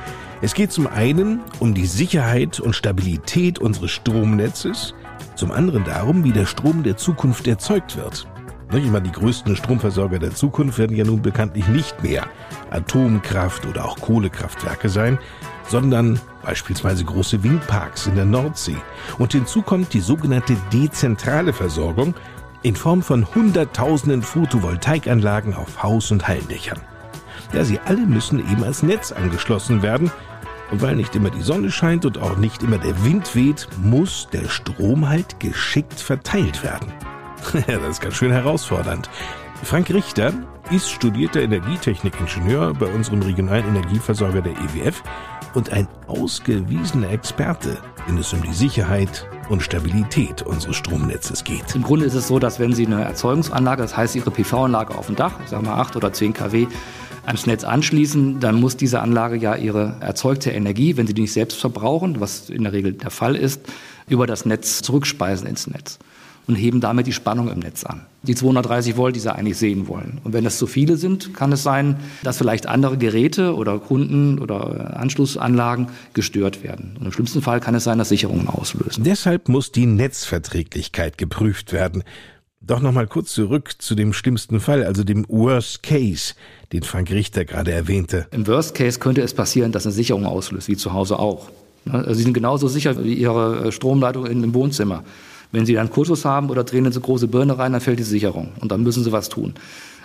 [0.41, 4.93] Es geht zum einen um die Sicherheit und Stabilität unseres Stromnetzes,
[5.35, 8.25] zum anderen darum, wie der Strom der Zukunft erzeugt wird.
[8.73, 12.27] Ich meine, die größten Stromversorger der Zukunft werden ja nun bekanntlich nicht mehr
[12.69, 15.19] Atomkraft oder auch Kohlekraftwerke sein,
[15.67, 18.77] sondern beispielsweise große Windparks in der Nordsee.
[19.17, 22.15] Und hinzu kommt die sogenannte dezentrale Versorgung
[22.63, 26.79] in Form von Hunderttausenden Photovoltaikanlagen auf Haus- und Hallendächern.
[27.53, 30.11] Ja, sie alle müssen eben als Netz angeschlossen werden,
[30.71, 34.27] und weil nicht immer die Sonne scheint und auch nicht immer der Wind weht, muss
[34.31, 36.91] der Strom halt geschickt verteilt werden.
[37.67, 39.09] das ist ganz schön herausfordernd.
[39.63, 40.33] Frank Richter
[40.71, 45.03] ist studierter Energietechnikingenieur bei unserem regionalen Energieversorger der EWF
[45.53, 51.75] und ein ausgewiesener Experte, wenn es um die Sicherheit und Stabilität unseres Stromnetzes geht.
[51.75, 55.07] Im Grunde ist es so, dass wenn Sie eine Erzeugungsanlage, das heißt Ihre PV-Anlage auf
[55.07, 56.67] dem Dach, sagen wir 8 oder 10 kW,
[57.25, 61.33] ans Netz anschließen, dann muss diese Anlage ja ihre erzeugte Energie, wenn sie die nicht
[61.33, 63.61] selbst verbrauchen, was in der Regel der Fall ist,
[64.09, 65.99] über das Netz zurückspeisen ins Netz
[66.47, 68.01] und heben damit die Spannung im Netz an.
[68.23, 70.19] Die 230 Volt, die sie eigentlich sehen wollen.
[70.23, 74.37] Und wenn das zu viele sind, kann es sein, dass vielleicht andere Geräte oder Kunden
[74.39, 76.97] oder Anschlussanlagen gestört werden.
[76.99, 79.03] Und im schlimmsten Fall kann es sein, dass Sicherungen auslösen.
[79.03, 82.03] Deshalb muss die Netzverträglichkeit geprüft werden.
[82.63, 86.35] Doch noch mal kurz zurück zu dem schlimmsten Fall, also dem Worst Case,
[86.71, 88.27] den Frank Richter gerade erwähnte.
[88.29, 91.49] Im Worst Case könnte es passieren, dass eine Sicherung auslöst, wie zu Hause auch.
[91.89, 95.03] Also Sie sind genauso sicher wie Ihre Stromleitung in dem Wohnzimmer.
[95.51, 98.03] Wenn Sie dann Kurzschluss haben oder drehen in so große Birne rein, dann fällt die
[98.03, 99.53] Sicherung und dann müssen Sie was tun.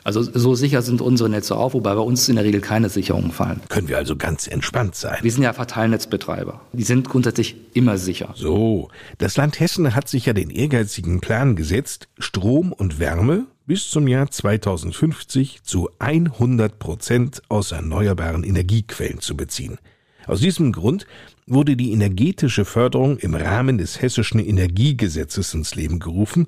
[0.07, 3.33] Also so sicher sind unsere Netze auch, wobei bei uns in der Regel keine Sicherungen
[3.33, 3.61] fallen.
[3.69, 5.19] Können wir also ganz entspannt sein.
[5.21, 6.61] Wir sind ja Verteilnetzbetreiber.
[6.73, 8.33] Die sind grundsätzlich immer sicher.
[8.37, 13.91] So, das Land Hessen hat sich ja den ehrgeizigen Plan gesetzt, Strom und Wärme bis
[13.91, 19.79] zum Jahr 2050 zu 100 Prozent aus erneuerbaren Energiequellen zu beziehen.
[20.29, 21.07] Aus diesem Grund
[21.47, 26.47] wurde die energetische Förderung im Rahmen des hessischen Energiegesetzes ins Leben gerufen,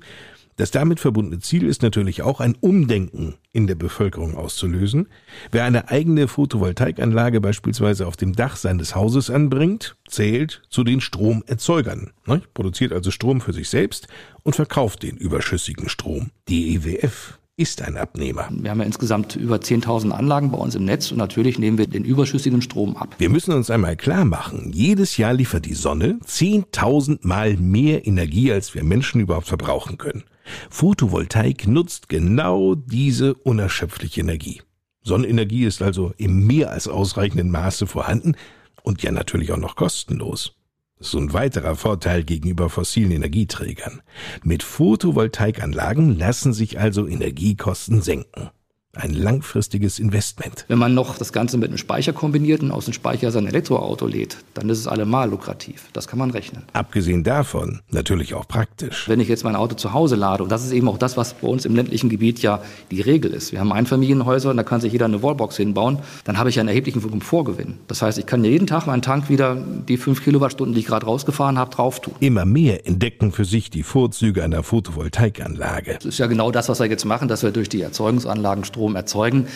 [0.59, 5.07] das damit verbundene Ziel ist natürlich auch ein Umdenken in der Bevölkerung auszulösen.
[5.53, 12.11] Wer eine eigene Photovoltaikanlage beispielsweise auf dem Dach seines Hauses anbringt, zählt zu den Stromerzeugern,
[12.25, 12.41] ne?
[12.53, 14.09] produziert also Strom für sich selbst
[14.43, 16.31] und verkauft den überschüssigen Strom.
[16.49, 18.47] Die EWF ist ein Abnehmer.
[18.51, 21.87] Wir haben ja insgesamt über 10.000 Anlagen bei uns im Netz und natürlich nehmen wir
[21.87, 23.15] den überschüssigen Strom ab.
[23.17, 28.49] Wir müssen uns einmal klar machen, jedes Jahr liefert die Sonne 10.000 Mal mehr Energie,
[28.53, 30.23] als wir Menschen überhaupt verbrauchen können.
[30.69, 34.61] Photovoltaik nutzt genau diese unerschöpfliche Energie.
[35.03, 38.35] Sonnenenergie ist also im mehr als ausreichenden Maße vorhanden
[38.83, 40.55] und ja natürlich auch noch kostenlos.
[41.01, 44.01] So ein weiterer Vorteil gegenüber fossilen Energieträgern.
[44.43, 48.49] Mit Photovoltaikanlagen lassen sich also Energiekosten senken.
[48.95, 50.65] Ein langfristiges Investment.
[50.67, 54.07] Wenn man noch das Ganze mit einem Speicher kombiniert und aus dem Speicher sein Elektroauto
[54.07, 55.85] lädt, dann ist es allemal lukrativ.
[55.93, 56.63] Das kann man rechnen.
[56.73, 59.07] Abgesehen davon natürlich auch praktisch.
[59.07, 61.35] Wenn ich jetzt mein Auto zu Hause lade, und das ist eben auch das, was
[61.35, 63.51] bei uns im ländlichen Gebiet ja die Regel ist.
[63.51, 65.99] Wir haben Einfamilienhäuser und da kann sich jeder eine Wallbox hinbauen.
[66.23, 67.77] Dann habe ich einen erheblichen Komfortgewinn.
[67.87, 71.05] Das heißt, ich kann jeden Tag meinen Tank wieder die fünf Kilowattstunden, die ich gerade
[71.05, 72.15] rausgefahren habe, drauf tun.
[72.21, 75.93] Immer mehr entdecken für sich die Vorzüge einer Photovoltaikanlage.
[75.93, 78.78] Das ist ja genau das, was wir jetzt machen, dass wir durch die Erzeugungsanlagen Strom
[78.79, 79.47] Strom erzeugen.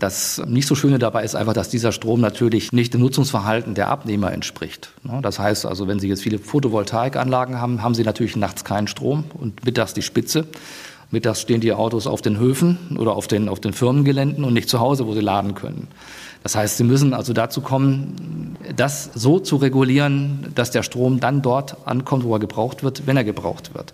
[0.00, 3.88] Das nicht so Schöne dabei ist einfach, dass dieser Strom natürlich nicht dem Nutzungsverhalten der
[3.88, 4.92] Abnehmer entspricht.
[5.02, 8.86] Ne, das heißt also, wenn Sie jetzt viele Photovoltaikanlagen haben, haben Sie natürlich nachts keinen
[8.86, 10.46] Strom und mittags die Spitze.
[11.10, 14.70] Mittags stehen die Autos auf den Höfen oder auf den, auf den Firmengeländen und nicht
[14.70, 15.88] zu Hause, wo sie laden können.
[16.42, 21.42] Das heißt, Sie müssen also dazu kommen, das so zu regulieren, dass der Strom dann
[21.42, 23.92] dort ankommt, wo er gebraucht wird, wenn er gebraucht wird.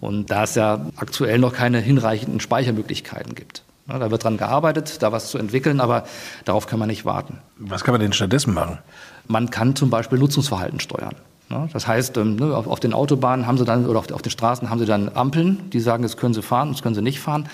[0.00, 3.65] Und da es ja aktuell noch keine hinreichenden Speichermöglichkeiten gibt.
[3.88, 6.04] Da wird dran gearbeitet, da was zu entwickeln, aber
[6.44, 7.38] darauf kann man nicht warten.
[7.56, 8.78] Was kann man denn stattdessen machen?
[9.28, 11.14] Man kann zum Beispiel Nutzungsverhalten steuern.
[11.72, 14.80] Das heißt, ähm, ne, auf den Autobahnen haben sie dann oder auf den Straßen haben
[14.80, 17.48] sie dann Ampeln, die sagen, jetzt können sie fahren, jetzt können sie nicht fahren.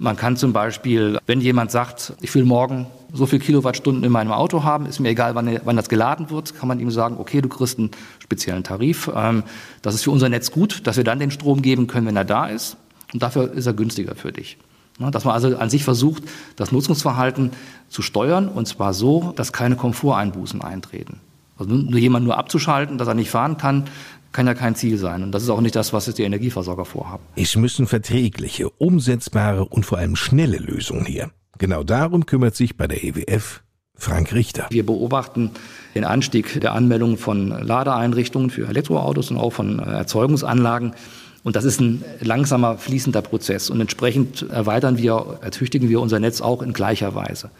[0.00, 4.32] Man kann zum Beispiel, wenn jemand sagt, ich will morgen so viel Kilowattstunden in meinem
[4.32, 7.40] Auto haben, ist mir egal, wann, wann das geladen wird, kann man ihm sagen, okay,
[7.40, 9.10] du kriegst einen speziellen Tarif.
[9.14, 9.44] Ähm,
[9.82, 12.24] das ist für unser Netz gut, dass wir dann den Strom geben können, wenn er
[12.24, 12.76] da ist.
[13.12, 14.58] Und dafür ist er günstiger für dich.
[14.98, 16.24] Ne, dass man also an sich versucht,
[16.56, 17.52] das Nutzungsverhalten
[17.88, 21.20] zu steuern und zwar so, dass keine Komforteinbußen eintreten.
[21.56, 23.84] Also nur jemand nur abzuschalten, dass er nicht fahren kann,
[24.32, 25.22] kann ja kein Ziel sein.
[25.22, 27.22] Und das ist auch nicht das, was jetzt die Energieversorger vorhaben.
[27.36, 31.30] Es müssen verträgliche, umsetzbare und vor allem schnelle Lösungen her.
[31.58, 33.62] Genau darum kümmert sich bei der EWF
[33.94, 34.66] Frank Richter.
[34.70, 35.50] Wir beobachten
[35.94, 40.94] den Anstieg der Anmeldungen von Ladeeinrichtungen für Elektroautos und auch von Erzeugungsanlagen.
[41.44, 43.70] Und das ist ein langsamer, fließender Prozess.
[43.70, 47.50] Und entsprechend erweitern wir, ertüchtigen wir unser Netz auch in gleicher Weise.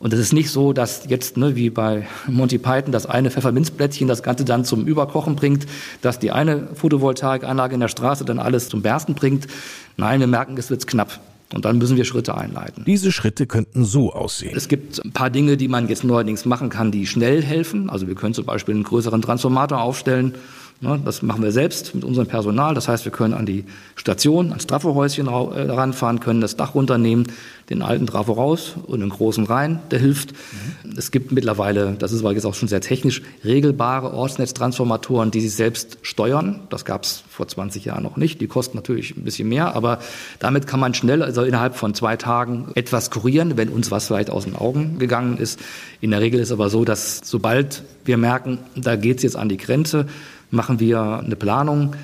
[0.00, 4.08] Und es ist nicht so, dass jetzt, ne, wie bei Monty Python, das eine Pfefferminzblättchen
[4.08, 5.66] das Ganze dann zum Überkochen bringt,
[6.02, 9.46] dass die eine Photovoltaikanlage in der Straße dann alles zum Bersten bringt.
[9.96, 11.20] Nein, wir merken, es wird knapp.
[11.52, 12.84] Und dann müssen wir Schritte einleiten.
[12.84, 14.56] Diese Schritte könnten so aussehen.
[14.56, 17.88] Es gibt ein paar Dinge, die man jetzt neuerdings machen kann, die schnell helfen.
[17.88, 20.34] Also wir können zum Beispiel einen größeren Transformator aufstellen
[20.80, 22.74] das machen wir selbst mit unserem Personal.
[22.74, 23.64] Das heißt, wir können an die
[23.96, 27.26] Station, ans Trafohäuschen äh, ranfahren, können das Dach runternehmen,
[27.70, 30.32] den alten Trafo raus und einen großen rein, der hilft.
[30.32, 30.96] Mhm.
[30.98, 35.54] Es gibt mittlerweile, das ist aber jetzt auch schon sehr technisch, regelbare Ortsnetztransformatoren, die sich
[35.54, 36.60] selbst steuern.
[36.68, 38.40] Das gab es vor 20 Jahren noch nicht.
[38.40, 40.00] Die kosten natürlich ein bisschen mehr, aber
[40.38, 44.28] damit kann man schnell, also innerhalb von zwei Tagen, etwas kurieren, wenn uns was vielleicht
[44.28, 45.58] aus den Augen gegangen ist.
[46.00, 49.48] In der Regel ist aber so, dass sobald wir merken, da geht es jetzt an
[49.48, 50.06] die Grenze,
[50.54, 51.94] machen wir eine Planung.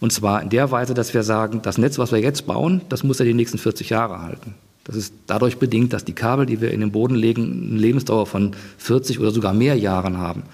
[0.00, 3.02] Und zwar in der Weise, dass wir sagen, das Netz, was wir jetzt bauen, das
[3.02, 4.54] muss ja die nächsten 40 Jahre halten.
[4.84, 8.26] Das ist dadurch bedingt, dass die Kabel, die wir in den Boden legen, eine Lebensdauer
[8.26, 10.44] von 40 oder sogar mehr Jahren haben.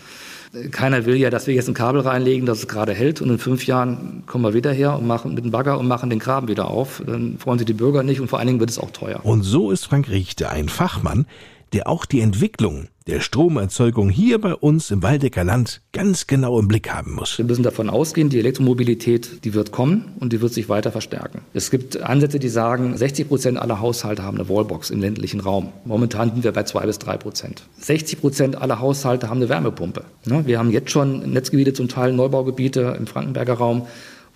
[0.71, 3.39] Keiner will ja, dass wir jetzt ein Kabel reinlegen, das es gerade hält und in
[3.39, 6.49] fünf Jahren kommen wir wieder her und machen mit dem Bagger und machen den Graben
[6.49, 7.03] wieder auf.
[7.05, 9.21] Dann freuen sich die Bürger nicht und vor allen Dingen wird es auch teuer.
[9.25, 11.27] Und so ist Frank Richter ein Fachmann,
[11.75, 16.69] der auch die Entwicklung der Stromerzeugung hier bei uns im Waldecker Land ganz genau im
[16.69, 17.37] Blick haben muss.
[17.37, 21.43] Wir müssen davon ausgehen, die Elektromobilität, die wird kommen und die wird sich weiter verstärken.
[21.53, 25.73] Es gibt Ansätze, die sagen, 60 Prozent aller Haushalte haben eine Wallbox im ländlichen Raum.
[25.85, 27.65] Momentan sind wir bei zwei bis drei Prozent.
[27.81, 30.05] 60 Prozent aller Haushalte haben eine Wärmepumpe.
[30.27, 33.87] Ne, wir haben jetzt schon Netzgebiete, zum Teil Neubaugebiete im Frankenberger Raum,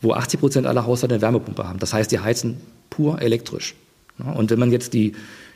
[0.03, 1.79] wo 80 Prozent aller Haushalte eine Wärmepumpe haben.
[1.79, 2.57] Das heißt, die heizen
[2.90, 3.74] pur elektrisch.
[4.35, 5.12] Und wenn man jetzt die,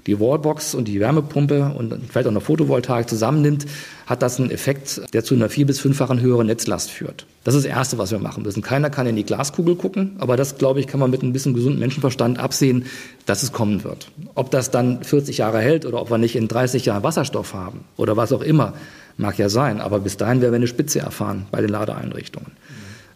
[0.07, 3.67] die Wallbox und die Wärmepumpe und vielleicht auch eine Photovoltaik zusammennimmt,
[4.07, 7.27] hat das einen Effekt, der zu einer vier- bis fünffachen höheren Netzlast führt.
[7.45, 8.63] Das ist das Erste, was wir machen müssen.
[8.63, 11.55] Keiner kann in die Glaskugel gucken, aber das, glaube ich, kann man mit ein bisschen
[11.55, 12.87] gesundem Menschenverstand absehen,
[13.27, 14.11] dass es kommen wird.
[14.35, 17.81] Ob das dann 40 Jahre hält oder ob wir nicht in 30 Jahren Wasserstoff haben
[17.97, 18.75] oder was auch immer,
[19.17, 19.81] mag ja sein.
[19.81, 22.53] Aber bis dahin werden wir eine Spitze erfahren bei den Ladeeinrichtungen.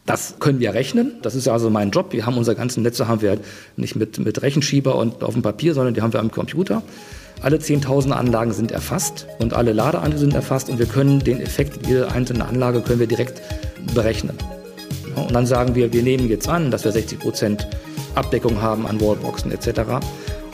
[0.07, 1.17] Das können wir rechnen.
[1.23, 2.13] Das ist also mein Job.
[2.13, 3.39] Wir haben unsere ganzen Netze haben wir
[3.77, 6.83] nicht mit, mit Rechenschieber und auf dem Papier, sondern die haben wir am Computer.
[7.43, 11.87] Alle 10.000 Anlagen sind erfasst und alle Ladeanlagen sind erfasst und wir können den Effekt
[11.87, 13.43] jeder einzelnen Anlage können wir direkt
[13.95, 14.37] berechnen.
[15.17, 17.67] Und dann sagen wir, wir nehmen jetzt an, dass wir 60 Prozent
[18.15, 20.01] Abdeckung haben an Wallboxen etc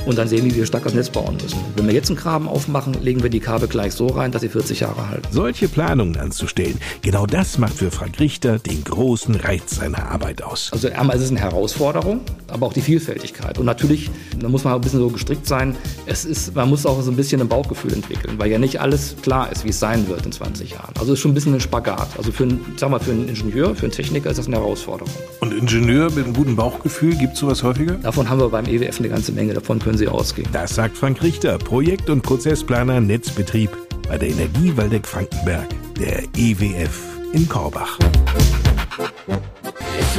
[0.06, 1.58] und dann sehen wir, wie wir stark das Netz bauen müssen.
[1.76, 4.48] Wenn wir jetzt einen Graben aufmachen, legen wir die Kabel gleich so rein, dass sie
[4.48, 5.28] 40 Jahre halten.
[5.30, 10.70] Solche Planungen anzustellen, genau das macht für Frank Richter den großen Reiz seiner Arbeit aus.
[10.72, 13.58] Also einmal ist es eine Herausforderung, aber auch die Vielfältigkeit.
[13.58, 17.00] Und natürlich, da muss man ein bisschen so gestrickt sein, es ist, man muss auch
[17.02, 20.08] so ein bisschen ein Bauchgefühl entwickeln, weil ja nicht alles klar ist, wie es sein
[20.08, 20.92] wird in 20 Jahren.
[20.98, 22.08] Also es ist schon ein bisschen ein Spagat.
[22.16, 25.12] Also für, einen, sag mal, für einen Ingenieur, für einen Techniker ist das eine Herausforderung.
[25.40, 27.94] Und Ingenieur mit einem guten Bauchgefühl, gibt es sowas häufiger?
[27.94, 29.54] Davon haben wir beim EWF eine ganze Menge.
[29.54, 30.48] Davon können Sie ausgehen.
[30.52, 33.70] Das sagt Frank Richter, Projekt- und Prozessplaner Netzbetrieb
[34.09, 37.00] bei der Energie Waldeck Frankenberg, der EWF
[37.33, 37.98] in Korbach.
[37.98, 38.05] Ich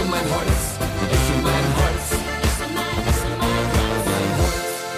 [0.02, 0.80] um mein Holz,
[1.12, 2.18] ich um mein Holz.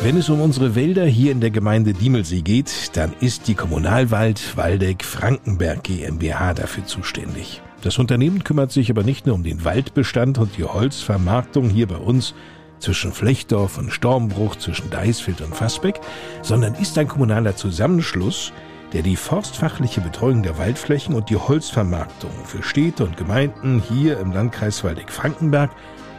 [0.01, 4.55] Wenn es um unsere Wälder hier in der Gemeinde Diemelsee geht, dann ist die Kommunalwald
[4.55, 7.61] Waldeck Frankenberg GmbH dafür zuständig.
[7.81, 11.97] Das Unternehmen kümmert sich aber nicht nur um den Waldbestand und die Holzvermarktung hier bei
[11.97, 12.33] uns,
[12.79, 15.99] zwischen Flechtdorf und Stormbruch, zwischen Deisfeld und Fassbeck,
[16.41, 18.51] sondern ist ein kommunaler Zusammenschluss,
[18.93, 24.31] der die forstfachliche Betreuung der Waldflächen und die Holzvermarktung für Städte und Gemeinden hier im
[24.31, 25.71] Landkreis Waldeck-Frankenberg,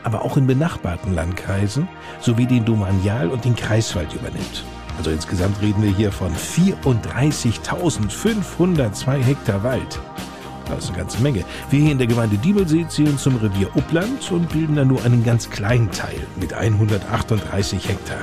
[0.03, 1.89] aber auch in benachbarten Landkreisen
[2.21, 4.65] sowie den Domanial- und den Kreiswald übernimmt.
[4.99, 10.01] Also insgesamt reden wir hier von 34.502 Hektar Wald.
[10.69, 11.45] Das ist eine ganze Menge.
[11.71, 15.25] Wir hier in der Gemeinde Diebelsee zählen zum Revier Uppland und bilden da nur einen
[15.25, 18.19] ganz kleinen Teil mit 138 Hektar.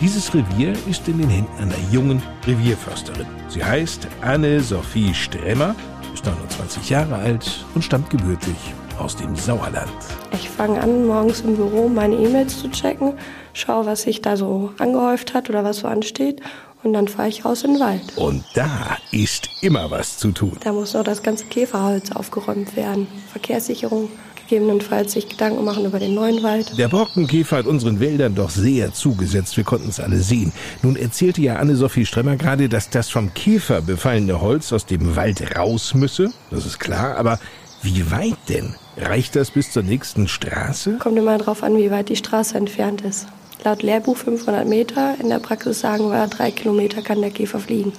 [0.00, 3.26] Dieses Revier ist in den Händen einer jungen Revierförsterin.
[3.48, 5.74] Sie heißt Anne-Sophie Strämer,
[6.12, 8.56] ist 29 Jahre alt und stammt gebürtig
[8.98, 9.90] aus dem Sauerland.
[10.32, 13.14] Ich fange an, morgens im Büro meine E-Mails zu checken,
[13.52, 16.42] schaue, was sich da so angehäuft hat oder was so ansteht
[16.84, 18.02] und dann fahre ich raus in den Wald.
[18.16, 20.56] Und da ist immer was zu tun.
[20.60, 23.06] Da muss noch das ganze Käferholz aufgeräumt werden.
[23.32, 26.76] Verkehrssicherung, gegebenenfalls sich Gedanken machen über den neuen Wald.
[26.78, 29.56] Der Borkenkäfer hat unseren Wäldern doch sehr zugesetzt.
[29.56, 30.52] Wir konnten es alle sehen.
[30.82, 35.56] Nun erzählte ja Anne-Sophie Stremmer gerade, dass das vom Käfer befallene Holz aus dem Wald
[35.56, 36.32] raus müsse.
[36.50, 37.38] Das ist klar, aber
[37.82, 38.74] wie weit denn?
[38.96, 40.98] Reicht das bis zur nächsten Straße?
[40.98, 43.26] Kommt immer darauf an, wie weit die Straße entfernt ist.
[43.64, 47.94] Laut Lehrbuch 500 Meter, in der Praxis sagen wir, drei Kilometer kann der Käfer fliegen.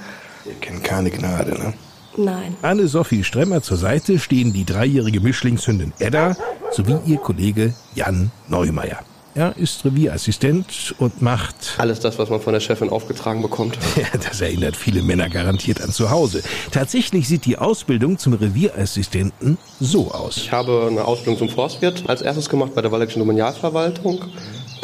[0.46, 1.74] Ihr kennt keine Gnade, ne?
[2.18, 2.56] Nein.
[2.62, 6.36] Anne-Sophie Stremmer zur Seite stehen die dreijährige Mischlingshündin Edda
[6.72, 9.00] sowie ihr Kollege Jan Neumeier.
[9.34, 13.78] Er ist Revierassistent und macht alles das, was man von der Chefin aufgetragen bekommt.
[13.98, 16.42] Ja, das erinnert viele Männer garantiert an zu Hause.
[16.72, 20.38] Tatsächlich sieht die Ausbildung zum Revierassistenten so aus.
[20.38, 24.24] Ich habe eine Ausbildung zum Forstwirt als erstes gemacht bei der Waldeckischen Domanialverwaltung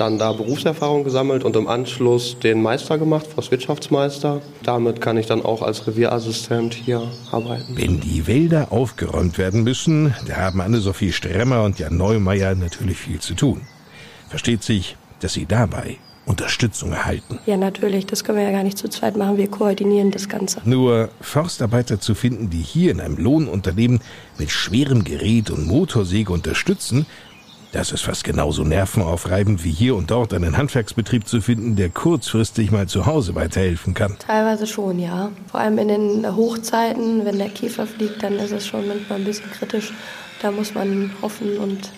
[0.02, 4.42] dann da Berufserfahrung gesammelt und im Anschluss den Meister gemacht, Forstwirtschaftsmeister.
[4.64, 7.78] Damit kann ich dann auch als Revierassistent hier arbeiten.
[7.78, 13.20] Wenn die Wälder aufgeräumt werden müssen, da haben Anne-Sophie Stremmer und Jan Neumeier natürlich viel
[13.20, 13.62] zu tun.
[14.28, 17.38] Versteht sich, dass sie dabei Unterstützung erhalten.
[17.46, 18.08] Ja, natürlich.
[18.08, 19.38] Das können wir ja gar nicht zu zweit machen.
[19.38, 20.62] Wir koordinieren das Ganze.
[20.66, 24.00] Nur Forstarbeiter zu finden, die hier in einem Lohnunternehmen
[24.40, 27.06] mit schwerem Gerät und Motorsäge unterstützen,
[27.72, 32.72] das ist fast genauso nervenaufreibend wie hier und dort einen Handwerksbetrieb zu finden, der kurzfristig
[32.72, 34.18] mal zu Hause weiterhelfen kann.
[34.20, 35.32] Teilweise schon, ja.
[35.50, 39.26] Vor allem in den Hochzeiten, wenn der Käfer fliegt, dann ist es schon manchmal ein
[39.26, 39.94] bisschen kritisch.
[40.42, 41.92] Da muss man hoffen und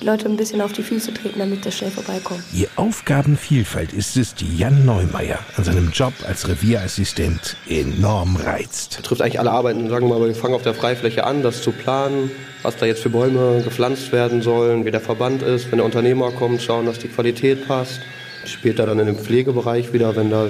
[0.00, 2.42] die Leute ein bisschen auf die Füße treten, damit das schnell vorbeikommt.
[2.52, 8.98] Die Aufgabenvielfalt ist es, die Jan Neumeier an seinem Job als Revierassistent enorm reizt.
[8.98, 9.88] Betrifft eigentlich alle Arbeiten.
[9.88, 12.30] Sagen wir mal, wir fangen auf der Freifläche an, das zu planen,
[12.62, 16.30] was da jetzt für Bäume gepflanzt werden sollen, wie der Verband ist, wenn der Unternehmer
[16.32, 18.00] kommt, schauen, dass die Qualität passt.
[18.44, 20.48] Später dann in dem Pflegebereich wieder, wenn da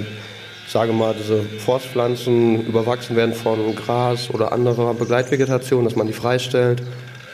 [0.67, 6.83] sage mal, diese Forstpflanzen überwachsen werden von Gras oder anderer Begleitvegetation, dass man die freistellt.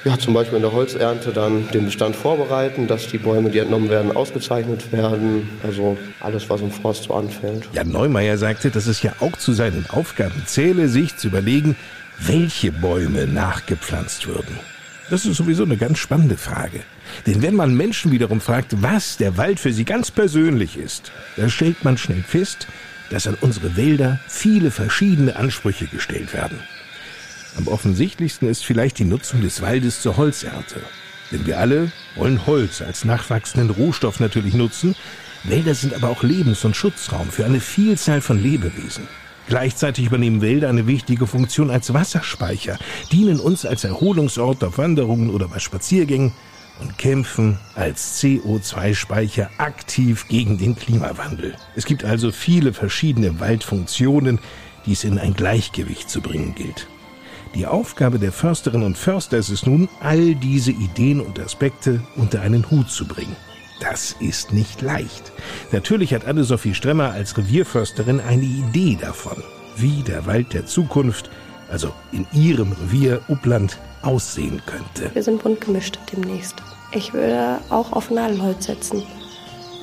[0.06, 3.90] Ja, zum Beispiel in der Holzernte dann den Bestand vorbereiten, dass die Bäume, die entnommen
[3.90, 5.50] werden, ausgezeichnet werden.
[5.64, 7.68] Also alles, was im Forst so anfällt.
[7.74, 11.76] Jan Neumeier sagte, dass es ja auch zu seinen Aufgaben zähle, sich zu überlegen,
[12.20, 14.60] welche Bäume nachgepflanzt würden.
[15.10, 16.82] Das ist sowieso eine ganz spannende Frage.
[17.26, 21.50] Denn wenn man Menschen wiederum fragt, was der Wald für sie ganz persönlich ist, da
[21.50, 22.68] stellt man schnell fest,
[23.10, 26.60] dass an unsere Wälder viele verschiedene Ansprüche gestellt werden.
[27.58, 30.82] Am offensichtlichsten ist vielleicht die Nutzung des Waldes zur Holzernte.
[31.32, 34.96] Denn wir alle wollen Holz als nachwachsenden Rohstoff natürlich nutzen.
[35.44, 39.08] Wälder sind aber auch Lebens- und Schutzraum für eine Vielzahl von Lebewesen.
[39.48, 42.78] Gleichzeitig übernehmen Wälder eine wichtige Funktion als Wasserspeicher,
[43.12, 46.34] dienen uns als Erholungsort auf Wanderungen oder bei Spaziergängen
[46.82, 51.56] und kämpfen als CO2-Speicher aktiv gegen den Klimawandel.
[51.76, 54.40] Es gibt also viele verschiedene Waldfunktionen,
[54.86, 56.88] die es in ein Gleichgewicht zu bringen gilt.
[57.56, 62.42] Die Aufgabe der Försterinnen und Förster ist es nun, all diese Ideen und Aspekte unter
[62.42, 63.38] einen Hut zu bringen.
[63.80, 65.32] Das ist nicht leicht.
[65.72, 69.42] Natürlich hat Anne-Sophie Stremmer als Revierförsterin eine Idee davon,
[69.78, 71.30] wie der Wald der Zukunft,
[71.72, 75.16] also in ihrem Revier Uppland, aussehen könnte.
[75.16, 76.56] Wir sind bunt gemischt demnächst.
[76.92, 79.02] Ich würde auch auf Nadelholz setzen.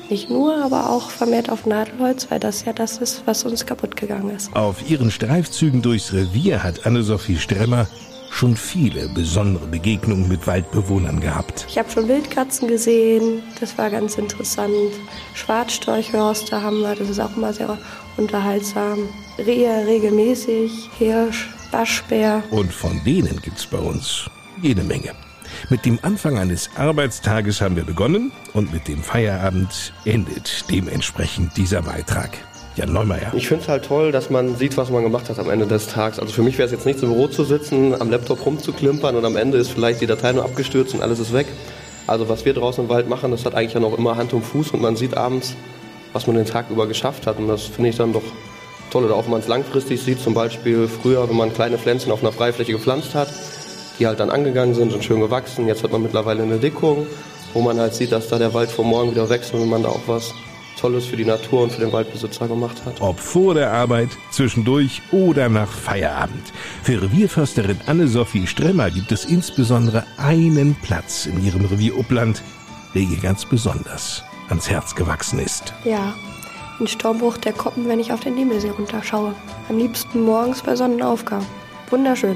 [0.09, 3.95] Nicht nur, aber auch vermehrt auf Nadelholz, weil das ja das ist, was uns kaputt
[3.95, 4.55] gegangen ist.
[4.55, 7.87] Auf ihren Streifzügen durchs Revier hat Anne-Sophie Stremmer
[8.33, 11.65] schon viele besondere Begegnungen mit Waldbewohnern gehabt.
[11.69, 14.91] Ich habe schon Wildkatzen gesehen, das war ganz interessant.
[15.35, 17.77] Schwarzstorchhörster haben wir, das ist auch immer sehr
[18.17, 19.07] unterhaltsam.
[19.37, 22.43] Rehe regelmäßig, Hirsch, Waschbär.
[22.49, 24.25] Und von denen gibt's bei uns
[24.61, 25.11] jede Menge.
[25.69, 31.81] Mit dem Anfang eines Arbeitstages haben wir begonnen und mit dem Feierabend endet dementsprechend dieser
[31.81, 32.31] Beitrag.
[32.75, 33.31] Jan Neumeier.
[33.33, 35.87] Ich finde es halt toll, dass man sieht, was man gemacht hat am Ende des
[35.87, 36.19] Tages.
[36.19, 39.23] Also für mich wäre es jetzt nicht im Büro zu sitzen, am Laptop rumzuklimpern und
[39.23, 41.47] am Ende ist vielleicht die Datei nur abgestürzt und alles ist weg.
[42.07, 44.43] Also was wir draußen im Wald machen, das hat eigentlich ja noch immer Hand und
[44.43, 45.55] Fuß und man sieht abends,
[46.11, 48.23] was man den Tag über geschafft hat und das finde ich dann doch
[48.91, 49.05] toll.
[49.05, 52.21] Oder auch wenn man es langfristig sieht, zum Beispiel früher, wenn man kleine Pflänzchen auf
[52.21, 53.29] einer Freifläche gepflanzt hat,
[53.99, 55.67] die halt dann angegangen sind und schön gewachsen.
[55.67, 57.07] Jetzt hat man mittlerweile eine Dickung,
[57.53, 59.83] wo man halt sieht, dass da der Wald vom Morgen wieder wächst und wenn man
[59.83, 60.33] da auch was
[60.83, 62.99] Tolles für die Natur und für den Waldbesitzer gemacht hat.
[62.99, 66.51] Ob vor der Arbeit, zwischendurch oder nach Feierabend.
[66.83, 72.41] Für Revierförsterin Anne-Sophie Stremmer gibt es insbesondere einen Platz in ihrem Revier Uppland,
[72.93, 75.73] der ihr ganz besonders ans Herz gewachsen ist.
[75.85, 76.15] Ja,
[76.79, 79.33] ein Sturmbruch der Koppen, wenn ich auf den Diemelsee runterschaue.
[79.69, 81.45] Am liebsten morgens bei Sonnenaufgang.
[81.91, 82.35] Wunderschön.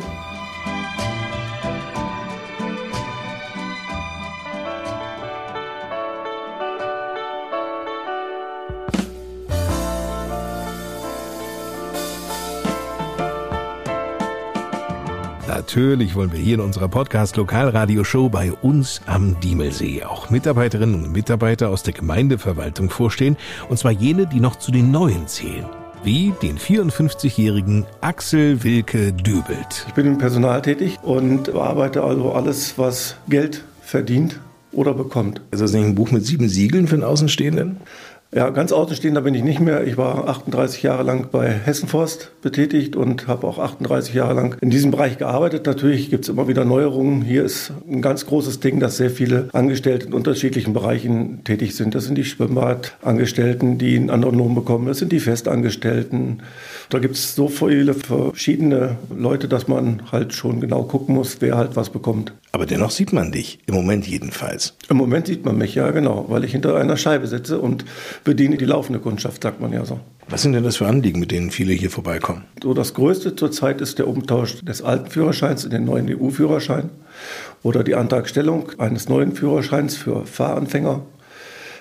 [15.68, 21.68] Natürlich wollen wir hier in unserer Podcast-Lokalradioshow bei uns am Diemelsee auch Mitarbeiterinnen und Mitarbeiter
[21.68, 23.36] aus der Gemeindeverwaltung vorstehen,
[23.68, 25.66] und zwar jene, die noch zu den Neuen zählen.
[26.06, 29.84] Wie den 54-jährigen Axel Wilke Dübelt.
[29.90, 34.40] Ich bin im Personal tätig und bearbeite also alles, was Geld verdient
[34.72, 35.42] oder bekommt.
[35.52, 37.82] Ist das nicht ein Buch mit sieben Siegeln für einen Außenstehenden?
[38.36, 39.88] Ja, ganz außenstehender bin ich nicht mehr.
[39.88, 44.70] Ich war 38 Jahre lang bei Hessenforst betätigt und habe auch 38 Jahre lang in
[44.70, 45.66] diesem Bereich gearbeitet.
[45.66, 47.22] Natürlich gibt es immer wieder Neuerungen.
[47.22, 51.96] Hier ist ein ganz großes Ding, dass sehr viele Angestellte in unterschiedlichen Bereichen tätig sind.
[51.96, 54.88] Das sind die Schwimmbadangestellten, die einen anderen Lohn bekommen.
[54.88, 56.42] Das sind die Festangestellten.
[56.90, 61.56] Da gibt es so viele verschiedene Leute, dass man halt schon genau gucken muss, wer
[61.56, 62.34] halt was bekommt.
[62.52, 64.76] Aber dennoch sieht man dich, im Moment jedenfalls.
[64.90, 67.86] Im Moment sieht man mich, ja genau, weil ich hinter einer Scheibe sitze und
[68.28, 70.02] bediene die laufende Kundschaft, sagt man ja so.
[70.28, 72.44] Was sind denn das für Anliegen, mit denen viele hier vorbeikommen?
[72.62, 76.90] So das Größte zurzeit ist der Umtausch des alten Führerscheins in den neuen EU-Führerschein
[77.64, 81.04] oder die Antragstellung eines neuen Führerscheins für Fahranfänger.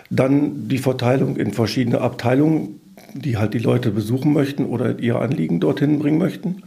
[0.08, 2.80] Dann die Verteilung in verschiedene Abteilungen,
[3.12, 6.62] die halt die Leute besuchen möchten oder ihre Anliegen dorthin bringen möchten.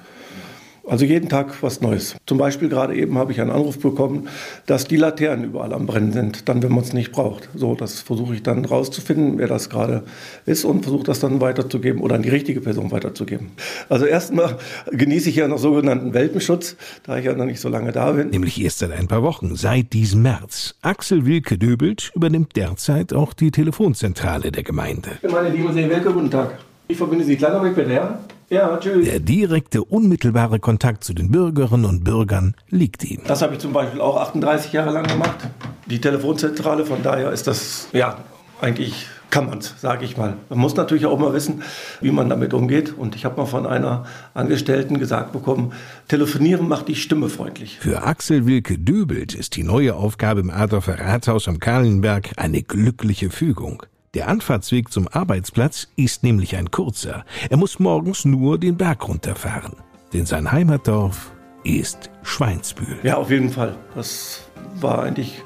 [0.89, 2.15] Also jeden Tag was Neues.
[2.25, 4.27] Zum Beispiel gerade eben habe ich einen Anruf bekommen,
[4.65, 7.47] dass die Laternen überall am Brennen sind, dann wenn man es nicht braucht.
[7.53, 10.03] So, das versuche ich dann rauszufinden, wer das gerade
[10.47, 13.51] ist und versuche das dann weiterzugeben oder an die richtige Person weiterzugeben.
[13.87, 14.57] Also erstmal
[14.91, 18.29] genieße ich ja noch sogenannten Welpenschutz, da ich ja noch nicht so lange da bin.
[18.29, 20.73] Nämlich erst seit ein paar Wochen, seit diesem März.
[20.81, 25.11] Axel Wilke Döbelt übernimmt derzeit auch die Telefonzentrale der Gemeinde.
[25.29, 26.57] Meine lieben See Wilke, guten Tag.
[26.87, 28.17] Ich verbinde Sie kleiner mit bitte,
[28.49, 28.77] ja?
[28.77, 29.05] Tschüss.
[29.05, 33.21] Der direkte, unmittelbare Kontakt zu den Bürgerinnen und Bürgern liegt ihm.
[33.27, 35.49] Das habe ich zum Beispiel auch 38 Jahre lang gemacht.
[35.85, 38.17] Die Telefonzentrale, von daher ist das, ja,
[38.61, 40.35] eigentlich kann man es, sage ich mal.
[40.49, 41.63] Man muss natürlich auch mal wissen,
[42.01, 42.97] wie man damit umgeht.
[42.97, 45.73] Und ich habe mal von einer Angestellten gesagt bekommen,
[46.07, 47.77] telefonieren macht die Stimme freundlich.
[47.79, 53.29] Für Axel Wilke Dübelt ist die neue Aufgabe im Adorfer Rathaus am Kahlenberg eine glückliche
[53.29, 53.83] Fügung.
[54.15, 57.25] Der Anfahrtsweg zum Arbeitsplatz ist nämlich ein kurzer.
[57.51, 59.73] Er muss morgens nur den Berg runterfahren.
[60.13, 61.31] Denn sein Heimatdorf
[61.63, 62.97] ist Schweinsbühl.
[63.03, 63.75] Ja, auf jeden Fall.
[63.93, 64.49] Das
[64.79, 65.43] war eigentlich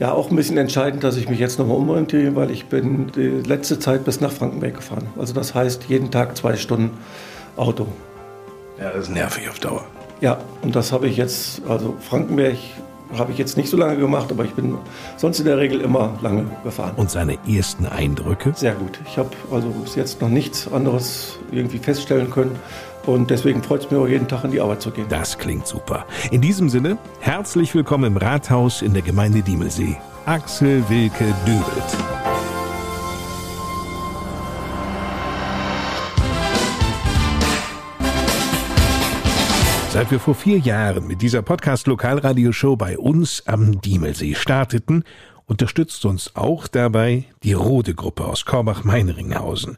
[0.00, 3.28] ja auch ein bisschen entscheidend, dass ich mich jetzt nochmal umorientiere, weil ich bin die
[3.46, 5.06] letzte Zeit bis nach Frankenberg gefahren.
[5.18, 6.96] Also das heißt jeden Tag zwei Stunden
[7.56, 7.86] Auto.
[8.80, 9.84] Ja, das ist nervig auf Dauer.
[10.22, 12.56] Ja, und das habe ich jetzt, also Frankenberg
[13.18, 14.76] habe ich jetzt nicht so lange gemacht, aber ich bin
[15.16, 16.94] sonst in der Regel immer lange gefahren.
[16.96, 18.52] Und seine ersten Eindrücke?
[18.56, 18.98] Sehr gut.
[19.06, 22.58] Ich habe also bis jetzt noch nichts anderes irgendwie feststellen können.
[23.04, 25.06] Und deswegen freut es mich auch jeden Tag in die Arbeit zu gehen.
[25.08, 26.06] Das klingt super.
[26.30, 29.96] In diesem Sinne, herzlich willkommen im Rathaus in der Gemeinde Diemelsee.
[30.24, 32.31] Axel Wilke Dübelt.
[39.92, 45.04] Seit wir vor vier Jahren mit dieser Podcast-Lokalradioshow bei uns am Diemelsee starteten,
[45.44, 49.76] unterstützt uns auch dabei die Rode Gruppe aus Korbach-Meinringhausen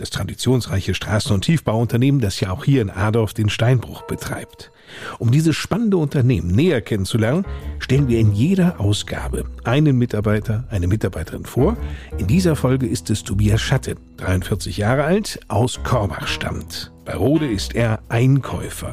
[0.00, 4.72] das traditionsreiche Straßen- und Tiefbauunternehmen, das ja auch hier in Adorf den Steinbruch betreibt.
[5.18, 7.44] Um dieses spannende Unternehmen näher kennenzulernen,
[7.78, 11.76] stellen wir in jeder Ausgabe einen Mitarbeiter, eine Mitarbeiterin vor.
[12.18, 16.90] In dieser Folge ist es Tobias Schatte, 43 Jahre alt, aus Korbach stammt.
[17.10, 18.92] Bei Rode ist er Einkäufer.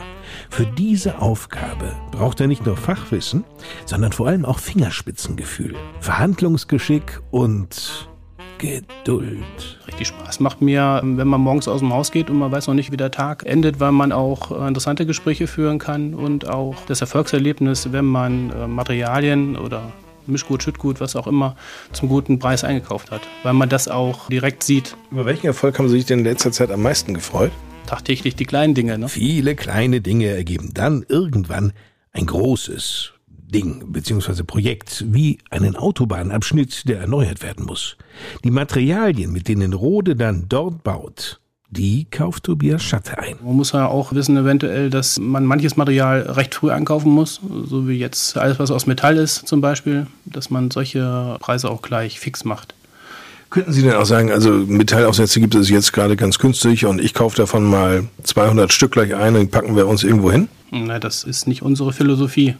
[0.50, 3.44] Für diese Aufgabe braucht er nicht nur Fachwissen,
[3.86, 8.10] sondern vor allem auch Fingerspitzengefühl, Verhandlungsgeschick und
[8.58, 9.80] Geduld.
[9.86, 12.74] Richtig Spaß macht mir, wenn man morgens aus dem Haus geht und man weiß noch
[12.74, 16.76] nicht, wie der Tag endet, weil man auch äh, interessante Gespräche führen kann und auch
[16.88, 19.94] das Erfolgserlebnis, wenn man äh, Materialien oder
[20.26, 21.56] Mischgut, Schüttgut, was auch immer,
[21.92, 24.98] zum guten Preis eingekauft hat, weil man das auch direkt sieht.
[25.12, 27.52] Über welchen Erfolg haben Sie sich denn in letzter Zeit am meisten gefreut?
[27.88, 28.98] Tagtäglich die kleinen Dinge.
[28.98, 29.10] Ne?
[29.10, 31.74] Viele kleine Dinge ergeben dann irgendwann
[32.12, 34.44] ein großes Ding bzw.
[34.44, 37.98] Projekt wie einen Autobahnabschnitt, der erneuert werden muss.
[38.44, 43.38] Die Materialien, mit denen Rode dann dort baut, die kauft Tobias Schatte ein.
[43.42, 47.88] Man muss ja auch wissen, eventuell, dass man manches Material recht früh einkaufen muss, so
[47.88, 52.20] wie jetzt alles, was aus Metall ist zum Beispiel, dass man solche Preise auch gleich
[52.20, 52.74] fix macht.
[53.50, 57.14] Könnten Sie denn auch sagen, also Metallaufsätze gibt es jetzt gerade ganz günstig und ich
[57.14, 60.50] kaufe davon mal 200 Stück gleich ein und packen wir uns irgendwo hin?
[60.72, 62.56] Nein, das ist nicht unsere Philosophie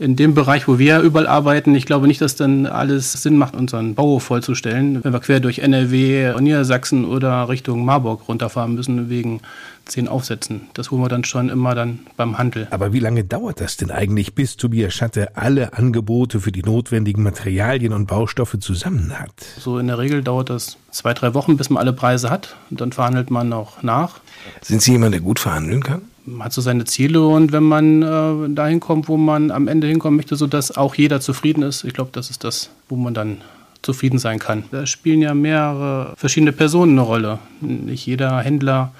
[0.00, 3.54] in dem Bereich, wo wir überall arbeiten, ich glaube nicht, dass dann alles Sinn macht,
[3.54, 5.04] unseren Bau vollzustellen.
[5.04, 9.42] Wenn wir quer durch NRW, Niedersachsen oder Richtung Marburg runterfahren müssen wegen
[9.90, 10.62] zehn Aufsätzen.
[10.74, 12.68] Das holen wir dann schon immer dann beim Handel.
[12.70, 17.22] Aber wie lange dauert das denn eigentlich, bis Tobias Schatte alle Angebote für die notwendigen
[17.22, 19.32] Materialien und Baustoffe zusammen hat?
[19.58, 22.56] So in der Regel dauert das zwei, drei Wochen, bis man alle Preise hat.
[22.70, 24.20] Und dann verhandelt man auch nach.
[24.62, 26.02] Sind Sie jemand, der gut verhandeln kann?
[26.26, 29.86] man hat so seine Ziele und wenn man äh, dahin kommt, wo man am Ende
[29.86, 33.38] hinkommen möchte, sodass auch jeder zufrieden ist, ich glaube, das ist das, wo man dann
[33.82, 34.64] zufrieden sein kann.
[34.70, 37.38] Da spielen ja mehrere verschiedene Personen eine Rolle.
[37.60, 38.92] Nicht jeder Händler,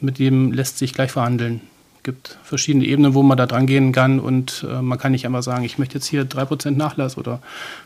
[0.00, 1.60] mit dem lässt sich gleich verhandeln
[2.06, 5.42] gibt verschiedene Ebenen, wo man da dran gehen kann und äh, man kann nicht einfach
[5.42, 7.42] sagen, ich möchte jetzt hier 3% Nachlass oder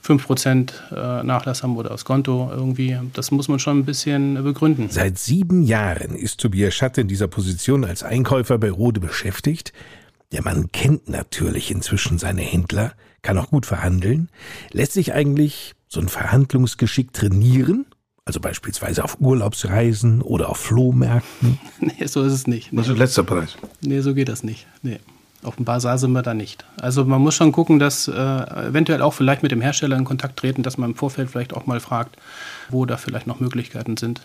[0.07, 2.99] 5% äh, Nachlass haben oder aufs Konto irgendwie.
[3.15, 4.91] Das muss man schon ein bisschen begründen.
[4.91, 9.73] Seit sieben Jahren ist Tobias Schatte in dieser Position als Einkäufer bei Rode beschäftigt.
[10.33, 12.93] Der Mann kennt natürlich inzwischen seine Händler,
[13.23, 14.29] kann auch gut verhandeln,
[14.71, 17.87] lässt sich eigentlich so ein Verhandlungsgeschick trainieren
[18.25, 21.59] also beispielsweise auf Urlaubsreisen oder auf Flohmärkten?
[21.81, 22.73] nee, so ist es nicht.
[22.73, 22.79] Nee.
[22.79, 23.57] Was ist der letzte Preis?
[23.81, 24.67] Nee, so geht das nicht.
[24.83, 24.99] Nee.
[25.43, 26.67] Auf dem Basar sind wir da nicht.
[26.77, 30.39] Also man muss schon gucken, dass äh, eventuell auch vielleicht mit dem Hersteller in Kontakt
[30.39, 32.17] treten, dass man im Vorfeld vielleicht auch mal fragt,
[32.69, 34.21] wo da vielleicht noch Möglichkeiten sind.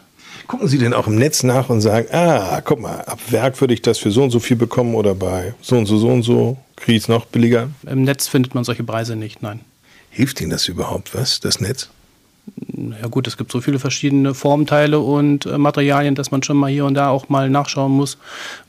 [0.48, 3.74] Gucken Sie denn auch im Netz nach und sagen, ah, guck mal, ab Werk würde
[3.74, 6.24] ich das für so und so viel bekommen oder bei so und so, so und
[6.24, 7.70] so, kriege ich es noch billiger?
[7.88, 9.62] Im Netz findet man solche Preise nicht, nein.
[10.10, 11.90] Hilft Ihnen das überhaupt was, das Netz?
[13.02, 16.70] Ja gut, es gibt so viele verschiedene Formteile und äh, Materialien, dass man schon mal
[16.70, 18.18] hier und da auch mal nachschauen muss,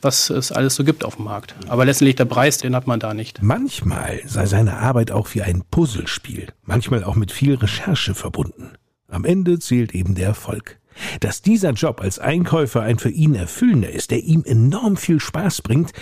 [0.03, 1.55] was es alles so gibt auf dem Markt.
[1.69, 3.43] Aber letztendlich der Preis, den hat man da nicht.
[3.43, 8.73] Manchmal sei seine Arbeit auch wie ein Puzzlespiel, manchmal auch mit viel Recherche verbunden.
[9.09, 10.79] Am Ende zählt eben der Erfolg.
[11.21, 15.63] Dass dieser Job als Einkäufer ein für ihn erfüllender ist, der ihm enorm viel Spaß
[15.63, 15.93] bringt,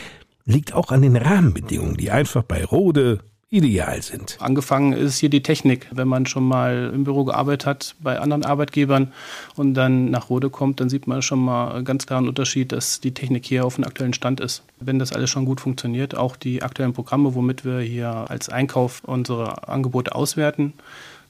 [0.45, 3.21] liegt auch an den Rahmenbedingungen, die einfach bei Rode
[3.51, 4.37] ideal sind.
[4.41, 5.89] Angefangen ist hier die Technik.
[5.93, 9.13] Wenn man schon mal im Büro gearbeitet hat bei anderen Arbeitgebern
[9.57, 13.01] und dann nach Rode kommt, dann sieht man schon mal ganz klar einen Unterschied, dass
[13.01, 14.65] die Technik hier auf dem aktuellen Stand ist.
[14.81, 19.03] Wenn das alles schon gut funktioniert, auch die aktuellen Programme, womit wir hier als Einkauf
[19.05, 20.73] unsere Angebote auswerten,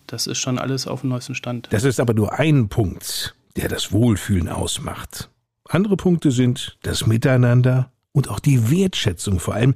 [0.06, 1.68] das ist schon alles auf dem neuesten Stand.
[1.70, 5.30] Das ist aber nur ein Punkt, der das Wohlfühlen ausmacht.
[5.68, 9.74] Andere Punkte sind das Miteinander und auch die Wertschätzung vor allem,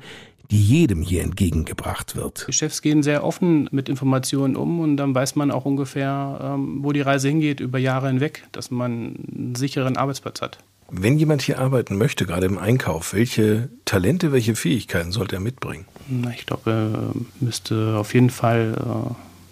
[0.51, 2.47] die jedem hier entgegengebracht wird.
[2.49, 6.79] Die Chefs gehen sehr offen mit Informationen um und dann weiß man auch ungefähr, ähm,
[6.83, 10.59] wo die Reise hingeht über Jahre hinweg, dass man einen sicheren Arbeitsplatz hat.
[10.91, 15.85] Wenn jemand hier arbeiten möchte, gerade im Einkauf, welche Talente, welche Fähigkeiten sollte er mitbringen?
[16.35, 18.75] Ich glaube, er müsste auf jeden Fall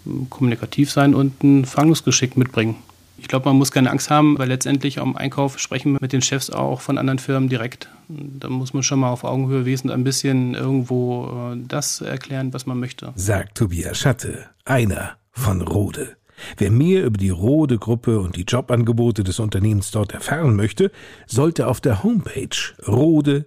[0.06, 2.76] äh, kommunikativ sein und ein Verhandlungsgeschick mitbringen.
[3.18, 6.22] Ich glaube, man muss keine Angst haben, weil letztendlich am Einkauf sprechen wir mit den
[6.22, 7.88] Chefs auch von anderen Firmen direkt.
[8.08, 12.66] Da muss man schon mal auf Augenhöhe wesen, ein bisschen irgendwo äh, das erklären, was
[12.66, 13.12] man möchte.
[13.16, 16.16] Sagt Tobias Schatte, einer von Rode.
[16.58, 20.92] Wer mehr über die Rode-Gruppe und die Jobangebote des Unternehmens dort erfahren möchte,
[21.26, 22.50] sollte auf der Homepage
[22.86, 23.46] rode-bau.de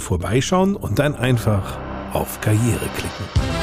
[0.00, 1.78] vorbeischauen und dann einfach
[2.12, 3.57] auf Karriere klicken.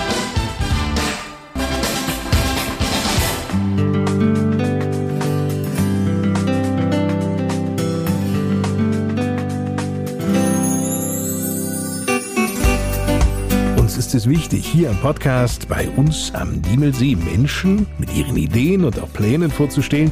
[14.15, 19.11] Es wichtig, hier im Podcast bei uns am Diemelsee Menschen mit ihren Ideen und auch
[19.11, 20.11] Plänen vorzustellen,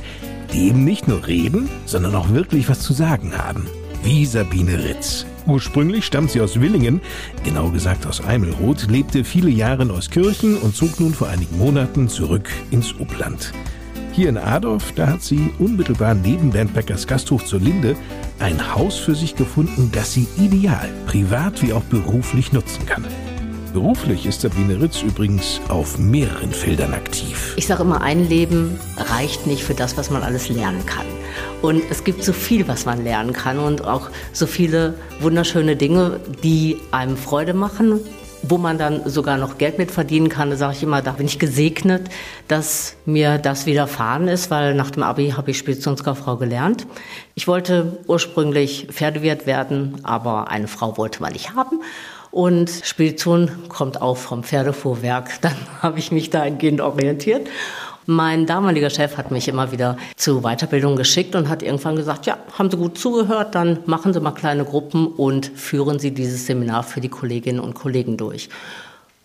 [0.51, 3.65] die eben nicht nur reden, sondern auch wirklich was zu sagen haben.
[4.03, 5.25] Wie Sabine Ritz.
[5.47, 6.99] Ursprünglich stammt sie aus Willingen,
[7.45, 12.09] genau gesagt aus Eimelroth, lebte viele Jahre in Euskirchen und zog nun vor einigen Monaten
[12.09, 13.53] zurück ins Upland.
[14.11, 17.95] Hier in Adorf, da hat sie unmittelbar neben Bernd Beckers Gasthof zur Linde
[18.39, 23.05] ein Haus für sich gefunden, das sie ideal, privat wie auch beruflich nutzen kann.
[23.73, 27.55] Beruflich ist Sabine Ritz übrigens auf mehreren Feldern aktiv.
[27.57, 31.07] Ich sage immer, ein Leben reicht nicht für das, was man alles lernen kann.
[31.63, 36.19] Und es gibt so viel, was man lernen kann und auch so viele wunderschöne Dinge,
[36.43, 37.99] die einem Freude machen,
[38.43, 40.51] wo man dann sogar noch Geld mit verdienen kann.
[40.51, 42.09] Da sage ich immer, da bin ich gesegnet,
[42.47, 46.85] dass mir das widerfahren ist, weil nach dem Abi habe ich Speditionskauffrau gelernt.
[47.33, 51.79] Ich wollte ursprünglich Pferdewirt werden, aber eine Frau wollte man nicht haben.
[52.33, 55.29] Und Spedition kommt auch vom Pferdefuhrwerk.
[55.41, 57.47] Dann habe ich mich dahingehend orientiert.
[58.07, 62.39] Mein damaliger Chef hat mich immer wieder zu Weiterbildung geschickt und hat irgendwann gesagt, ja,
[62.57, 66.83] haben Sie gut zugehört, dann machen Sie mal kleine Gruppen und führen Sie dieses Seminar
[66.83, 68.49] für die Kolleginnen und Kollegen durch.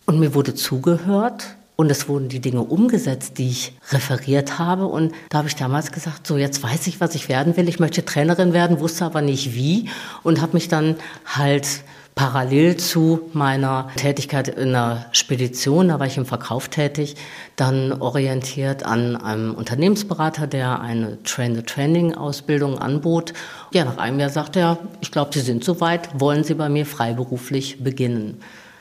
[0.06, 4.86] Und mir wurde zugehört und es wurden die Dinge umgesetzt, die ich referiert habe.
[4.86, 7.68] Und da habe ich damals gesagt, so jetzt weiß ich, was ich werden will.
[7.68, 9.88] Ich möchte Trainerin werden, wusste aber nicht wie
[10.22, 10.96] und habe mich dann
[11.26, 11.82] halt
[12.18, 17.14] parallel zu meiner Tätigkeit in der Spedition, da war ich im Verkauf tätig,
[17.54, 23.34] dann orientiert an einem Unternehmensberater, der eine Train-the-Training-Ausbildung anbot.
[23.72, 26.86] Ja, nach einem Jahr sagte er, ich glaube, Sie sind soweit, wollen Sie bei mir
[26.86, 28.40] freiberuflich beginnen.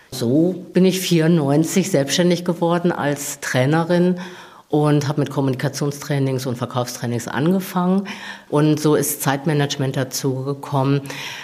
[0.09, 4.15] So bin ich 94 selbstständig geworden als Trainerin
[4.69, 8.07] und habe mit Kommunikationstrainings und Verkaufstrainings angefangen.
[8.49, 11.01] Und so ist Zeitmanagement dazu gekommen,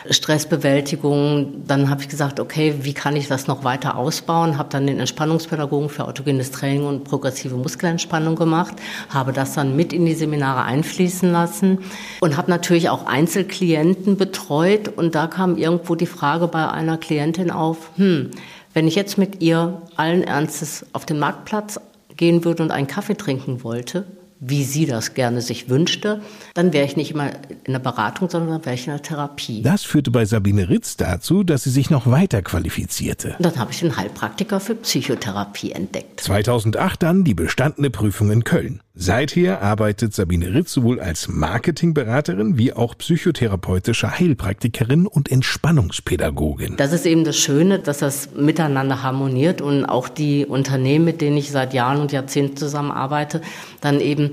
[0.09, 1.63] Stressbewältigung.
[1.65, 4.57] Dann habe ich gesagt, okay, wie kann ich das noch weiter ausbauen?
[4.57, 8.76] Habe dann den Entspannungspädagogen für autogenes Training und progressive Muskelentspannung gemacht,
[9.09, 11.80] habe das dann mit in die Seminare einfließen lassen
[12.19, 14.89] und habe natürlich auch Einzelklienten betreut.
[14.89, 18.32] Und da kam irgendwo die Frage bei einer Klientin auf, hm,
[18.74, 21.80] wenn ich jetzt mit ihr allen Ernstes auf den Marktplatz
[22.16, 24.05] gehen würde und einen Kaffee trinken wollte,
[24.45, 26.21] wie sie das gerne sich wünschte,
[26.53, 27.31] dann wäre ich nicht immer
[27.63, 29.61] in der Beratung, sondern wäre ich in der Therapie.
[29.61, 33.35] Das führte bei Sabine Ritz dazu, dass sie sich noch weiter qualifizierte.
[33.37, 36.19] Und dann habe ich den Heilpraktiker für Psychotherapie entdeckt.
[36.21, 38.81] 2008 dann die bestandene Prüfung in Köln.
[38.95, 46.75] Seither arbeitet Sabine Ritz sowohl als Marketingberaterin wie auch psychotherapeutische Heilpraktikerin und Entspannungspädagogin.
[46.77, 51.37] Das ist eben das Schöne, dass das miteinander harmoniert und auch die Unternehmen, mit denen
[51.37, 53.41] ich seit Jahren und Jahrzehnten zusammenarbeite,
[53.81, 54.32] dann eben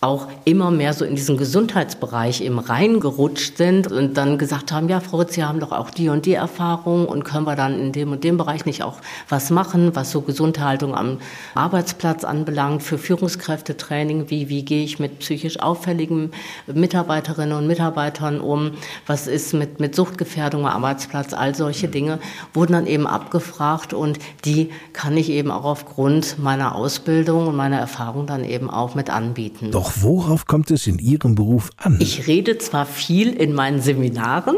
[0.00, 5.00] auch immer mehr so in diesen Gesundheitsbereich eben reingerutscht sind und dann gesagt haben, ja,
[5.00, 7.92] Frau Ritz, Sie haben doch auch die und die Erfahrung und können wir dann in
[7.92, 11.18] dem und dem Bereich nicht auch was machen, was so Gesundhaltung am
[11.54, 16.30] Arbeitsplatz anbelangt, für Führungskräftetraining, wie, wie gehe ich mit psychisch auffälligen
[16.66, 18.72] Mitarbeiterinnen und Mitarbeitern um,
[19.06, 22.18] was ist mit, mit Suchtgefährdung am Arbeitsplatz, all solche Dinge
[22.54, 27.78] wurden dann eben abgefragt und die kann ich eben auch aufgrund meiner Ausbildung und meiner
[27.78, 29.70] Erfahrung dann eben auch mit anbieten.
[29.70, 31.96] Doch doch worauf kommt es in Ihrem Beruf an?
[32.00, 34.56] Ich rede zwar viel in meinen Seminaren,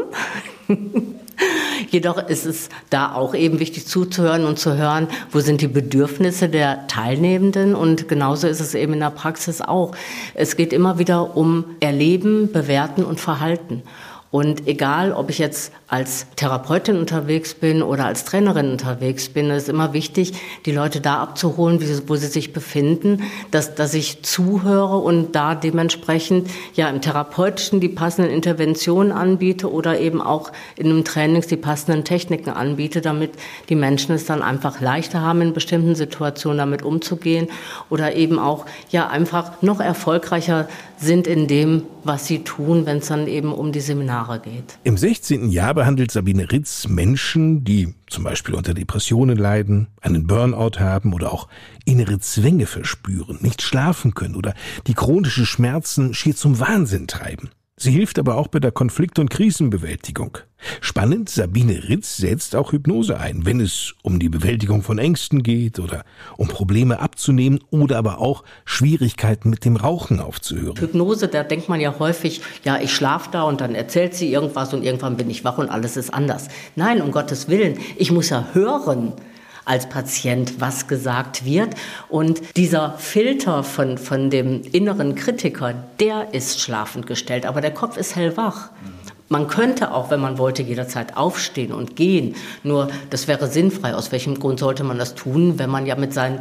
[1.89, 6.47] Jedoch ist es da auch eben wichtig zuzuhören und zu hören, wo sind die Bedürfnisse
[6.47, 7.73] der Teilnehmenden.
[7.75, 9.93] Und genauso ist es eben in der Praxis auch.
[10.35, 13.81] Es geht immer wieder um Erleben, Bewerten und Verhalten.
[14.31, 19.67] Und egal, ob ich jetzt als Therapeutin unterwegs bin oder als Trainerin unterwegs bin, ist
[19.67, 20.31] immer wichtig,
[20.65, 26.49] die Leute da abzuholen, wo sie sich befinden, dass, dass ich zuhöre und da dementsprechend
[26.75, 32.05] ja im Therapeutischen die passenden Interventionen anbiete oder eben auch in einem Trainings die passenden
[32.05, 33.31] Techniken anbiete, damit
[33.67, 37.49] die Menschen es dann einfach leichter haben, in bestimmten Situationen damit umzugehen
[37.89, 43.07] oder eben auch ja einfach noch erfolgreicher sind in dem, was sie tun, wenn es
[43.07, 44.79] dann eben um die Seminare geht.
[44.83, 45.49] Im 16.
[45.49, 51.31] Jahr behandelt Sabine Ritz Menschen, die zum Beispiel unter Depressionen leiden, einen Burnout haben oder
[51.31, 51.47] auch
[51.85, 54.53] innere Zwänge verspüren, nicht schlafen können oder
[54.87, 57.49] die chronische Schmerzen schier zum Wahnsinn treiben.
[57.81, 60.37] Sie hilft aber auch bei der Konflikt- und Krisenbewältigung.
[60.81, 65.79] Spannend, Sabine Ritz setzt auch Hypnose ein, wenn es um die Bewältigung von Ängsten geht
[65.79, 66.03] oder
[66.37, 70.77] um Probleme abzunehmen oder aber auch Schwierigkeiten mit dem Rauchen aufzuhören.
[70.79, 74.75] Hypnose, da denkt man ja häufig, ja, ich schlafe da und dann erzählt sie irgendwas
[74.75, 76.49] und irgendwann bin ich wach und alles ist anders.
[76.75, 79.13] Nein, um Gottes Willen, ich muss ja hören
[79.71, 81.75] als Patient, was gesagt wird.
[82.09, 87.95] Und dieser Filter von, von dem inneren Kritiker, der ist schlafend gestellt, aber der Kopf
[87.95, 88.69] ist hellwach.
[89.31, 92.35] Man könnte auch, wenn man wollte, jederzeit aufstehen und gehen.
[92.63, 93.95] Nur das wäre sinnfrei.
[93.95, 96.39] Aus welchem Grund sollte man das tun, wenn man ja mit seinen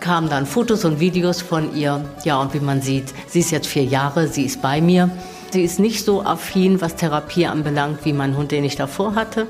[0.00, 2.04] kamen dann Fotos und Videos von ihr.
[2.24, 5.10] Ja, und wie man sieht, sie ist jetzt vier Jahre, sie ist bei mir.
[5.50, 9.46] Sie ist nicht so affin, was Therapie anbelangt, wie mein Hund, den ich davor hatte.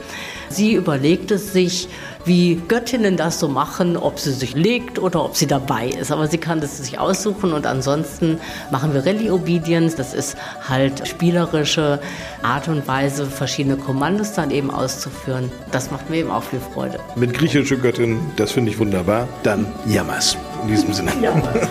[0.48, 1.88] Sie überlegt es sich,
[2.24, 6.12] wie Göttinnen das so machen, ob sie sich legt oder ob sie dabei ist.
[6.12, 8.38] Aber sie kann das sich aussuchen und ansonsten
[8.70, 9.96] machen wir Rallye Obedience.
[9.96, 10.36] Das ist
[10.68, 12.00] halt spielerische
[12.42, 15.50] Art und Weise, verschiedene Kommandos dann eben auszuführen.
[15.72, 17.00] Das macht mir eben auch viel Freude.
[17.16, 19.26] Mit griechischer Göttin, das finde ich wunderbar.
[19.42, 20.36] Dann Jammers.
[20.62, 21.12] In diesem Sinne.
[21.20, 21.68] Jammers.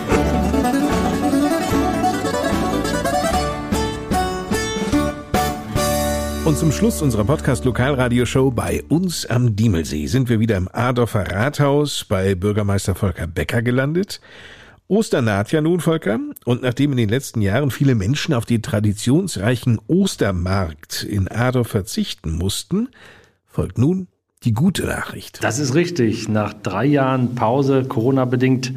[6.48, 12.06] Und zum Schluss unserer Podcast-Lokalradioshow bei uns am Diemelsee sind wir wieder im Adorfer Rathaus
[12.06, 14.22] bei Bürgermeister Volker Becker gelandet.
[14.88, 18.62] Ostern naht ja nun, Volker, und nachdem in den letzten Jahren viele Menschen auf den
[18.62, 22.88] traditionsreichen Ostermarkt in Adorf verzichten mussten,
[23.44, 24.08] folgt nun
[24.44, 25.44] die gute Nachricht.
[25.44, 26.30] Das ist richtig.
[26.30, 28.72] Nach drei Jahren Pause, Corona-bedingt,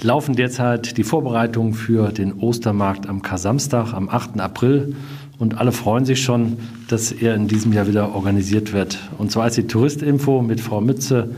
[0.00, 4.40] laufen derzeit die Vorbereitungen für den Ostermarkt am Kasamstag, am 8.
[4.40, 4.96] April.
[5.38, 6.58] Und alle freuen sich schon,
[6.88, 8.98] dass er in diesem Jahr wieder organisiert wird.
[9.18, 11.30] Und zwar ist die Touristinfo mit Frau Mütze,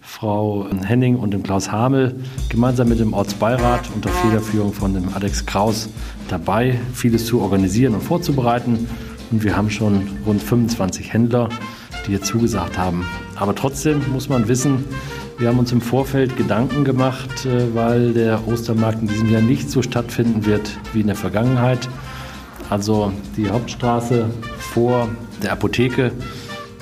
[0.00, 2.14] Frau Henning und dem Klaus Hamel
[2.48, 5.88] gemeinsam mit dem Ortsbeirat unter Federführung von dem Alex Kraus
[6.28, 8.86] dabei, vieles zu organisieren und vorzubereiten.
[9.30, 11.48] Und wir haben schon rund 25 Händler,
[12.06, 13.04] die hier zugesagt haben.
[13.36, 14.84] Aber trotzdem muss man wissen,
[15.38, 19.70] wir haben uns im Vorfeld Gedanken gemacht, äh, weil der Ostermarkt in diesem Jahr nicht
[19.70, 21.88] so stattfinden wird wie in der Vergangenheit.
[22.70, 24.26] Also die Hauptstraße
[24.58, 25.08] vor
[25.42, 26.12] der Apotheke,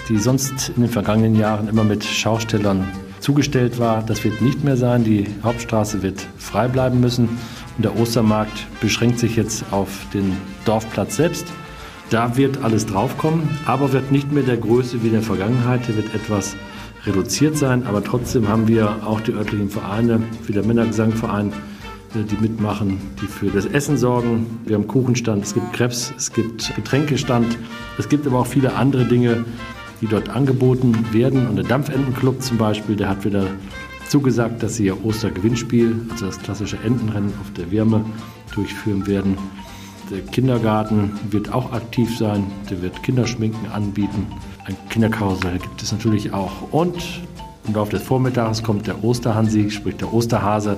[0.08, 2.88] die sonst in den vergangenen Jahren immer mit Schaustellern
[3.20, 5.04] zugestellt war, das wird nicht mehr sein.
[5.04, 7.28] Die Hauptstraße wird frei bleiben müssen.
[7.76, 11.46] Und der Ostermarkt beschränkt sich jetzt auf den Dorfplatz selbst.
[12.10, 15.88] Da wird alles draufkommen, aber wird nicht mehr der Größe wie in der Vergangenheit.
[15.88, 16.54] Der wird etwas
[17.04, 21.52] reduziert sein, aber trotzdem haben wir auch die örtlichen Vereine, wie der Männergesangverein,
[22.24, 24.60] die mitmachen, die für das Essen sorgen.
[24.64, 27.58] Wir haben Kuchenstand, es gibt Krebs, es gibt Getränkestand,
[27.98, 29.44] es gibt aber auch viele andere Dinge,
[30.00, 31.46] die dort angeboten werden.
[31.46, 33.46] Und der Dampfentenclub zum Beispiel, der hat wieder
[34.08, 38.04] zugesagt, dass sie ihr Ostergewinnspiel, also das klassische Entenrennen auf der Wärme,
[38.54, 39.36] durchführen werden.
[40.10, 44.26] Der Kindergarten wird auch aktiv sein, der wird Kinderschminken anbieten.
[44.64, 46.72] Ein Kinderkarussell gibt es natürlich auch.
[46.72, 46.96] Und
[47.66, 50.76] im Laufe des Vormittags kommt der Osterhansi, sprich der Osterhase,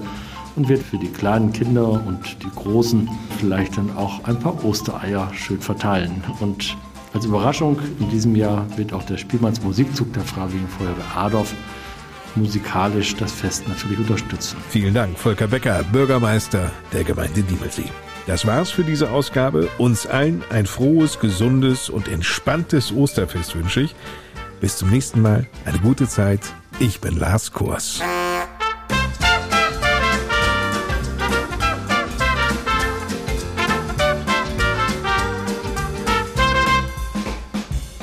[0.58, 5.30] und wird für die kleinen Kinder und die Großen vielleicht dann auch ein paar Ostereier
[5.32, 6.22] schön verteilen.
[6.40, 6.76] Und
[7.14, 11.54] als Überraschung in diesem Jahr wird auch der Spielmanns Musikzug der Freiwilligen Feuerwehr Adorf
[12.34, 14.56] musikalisch das Fest natürlich unterstützen.
[14.68, 17.90] Vielen Dank, Volker Becker, Bürgermeister der Gemeinde Diemelsee.
[18.26, 19.68] Das war's für diese Ausgabe.
[19.78, 23.94] Uns allen ein frohes, gesundes und entspanntes Osterfest wünsche ich.
[24.60, 25.46] Bis zum nächsten Mal.
[25.64, 26.40] Eine gute Zeit.
[26.80, 28.02] Ich bin Lars Kors.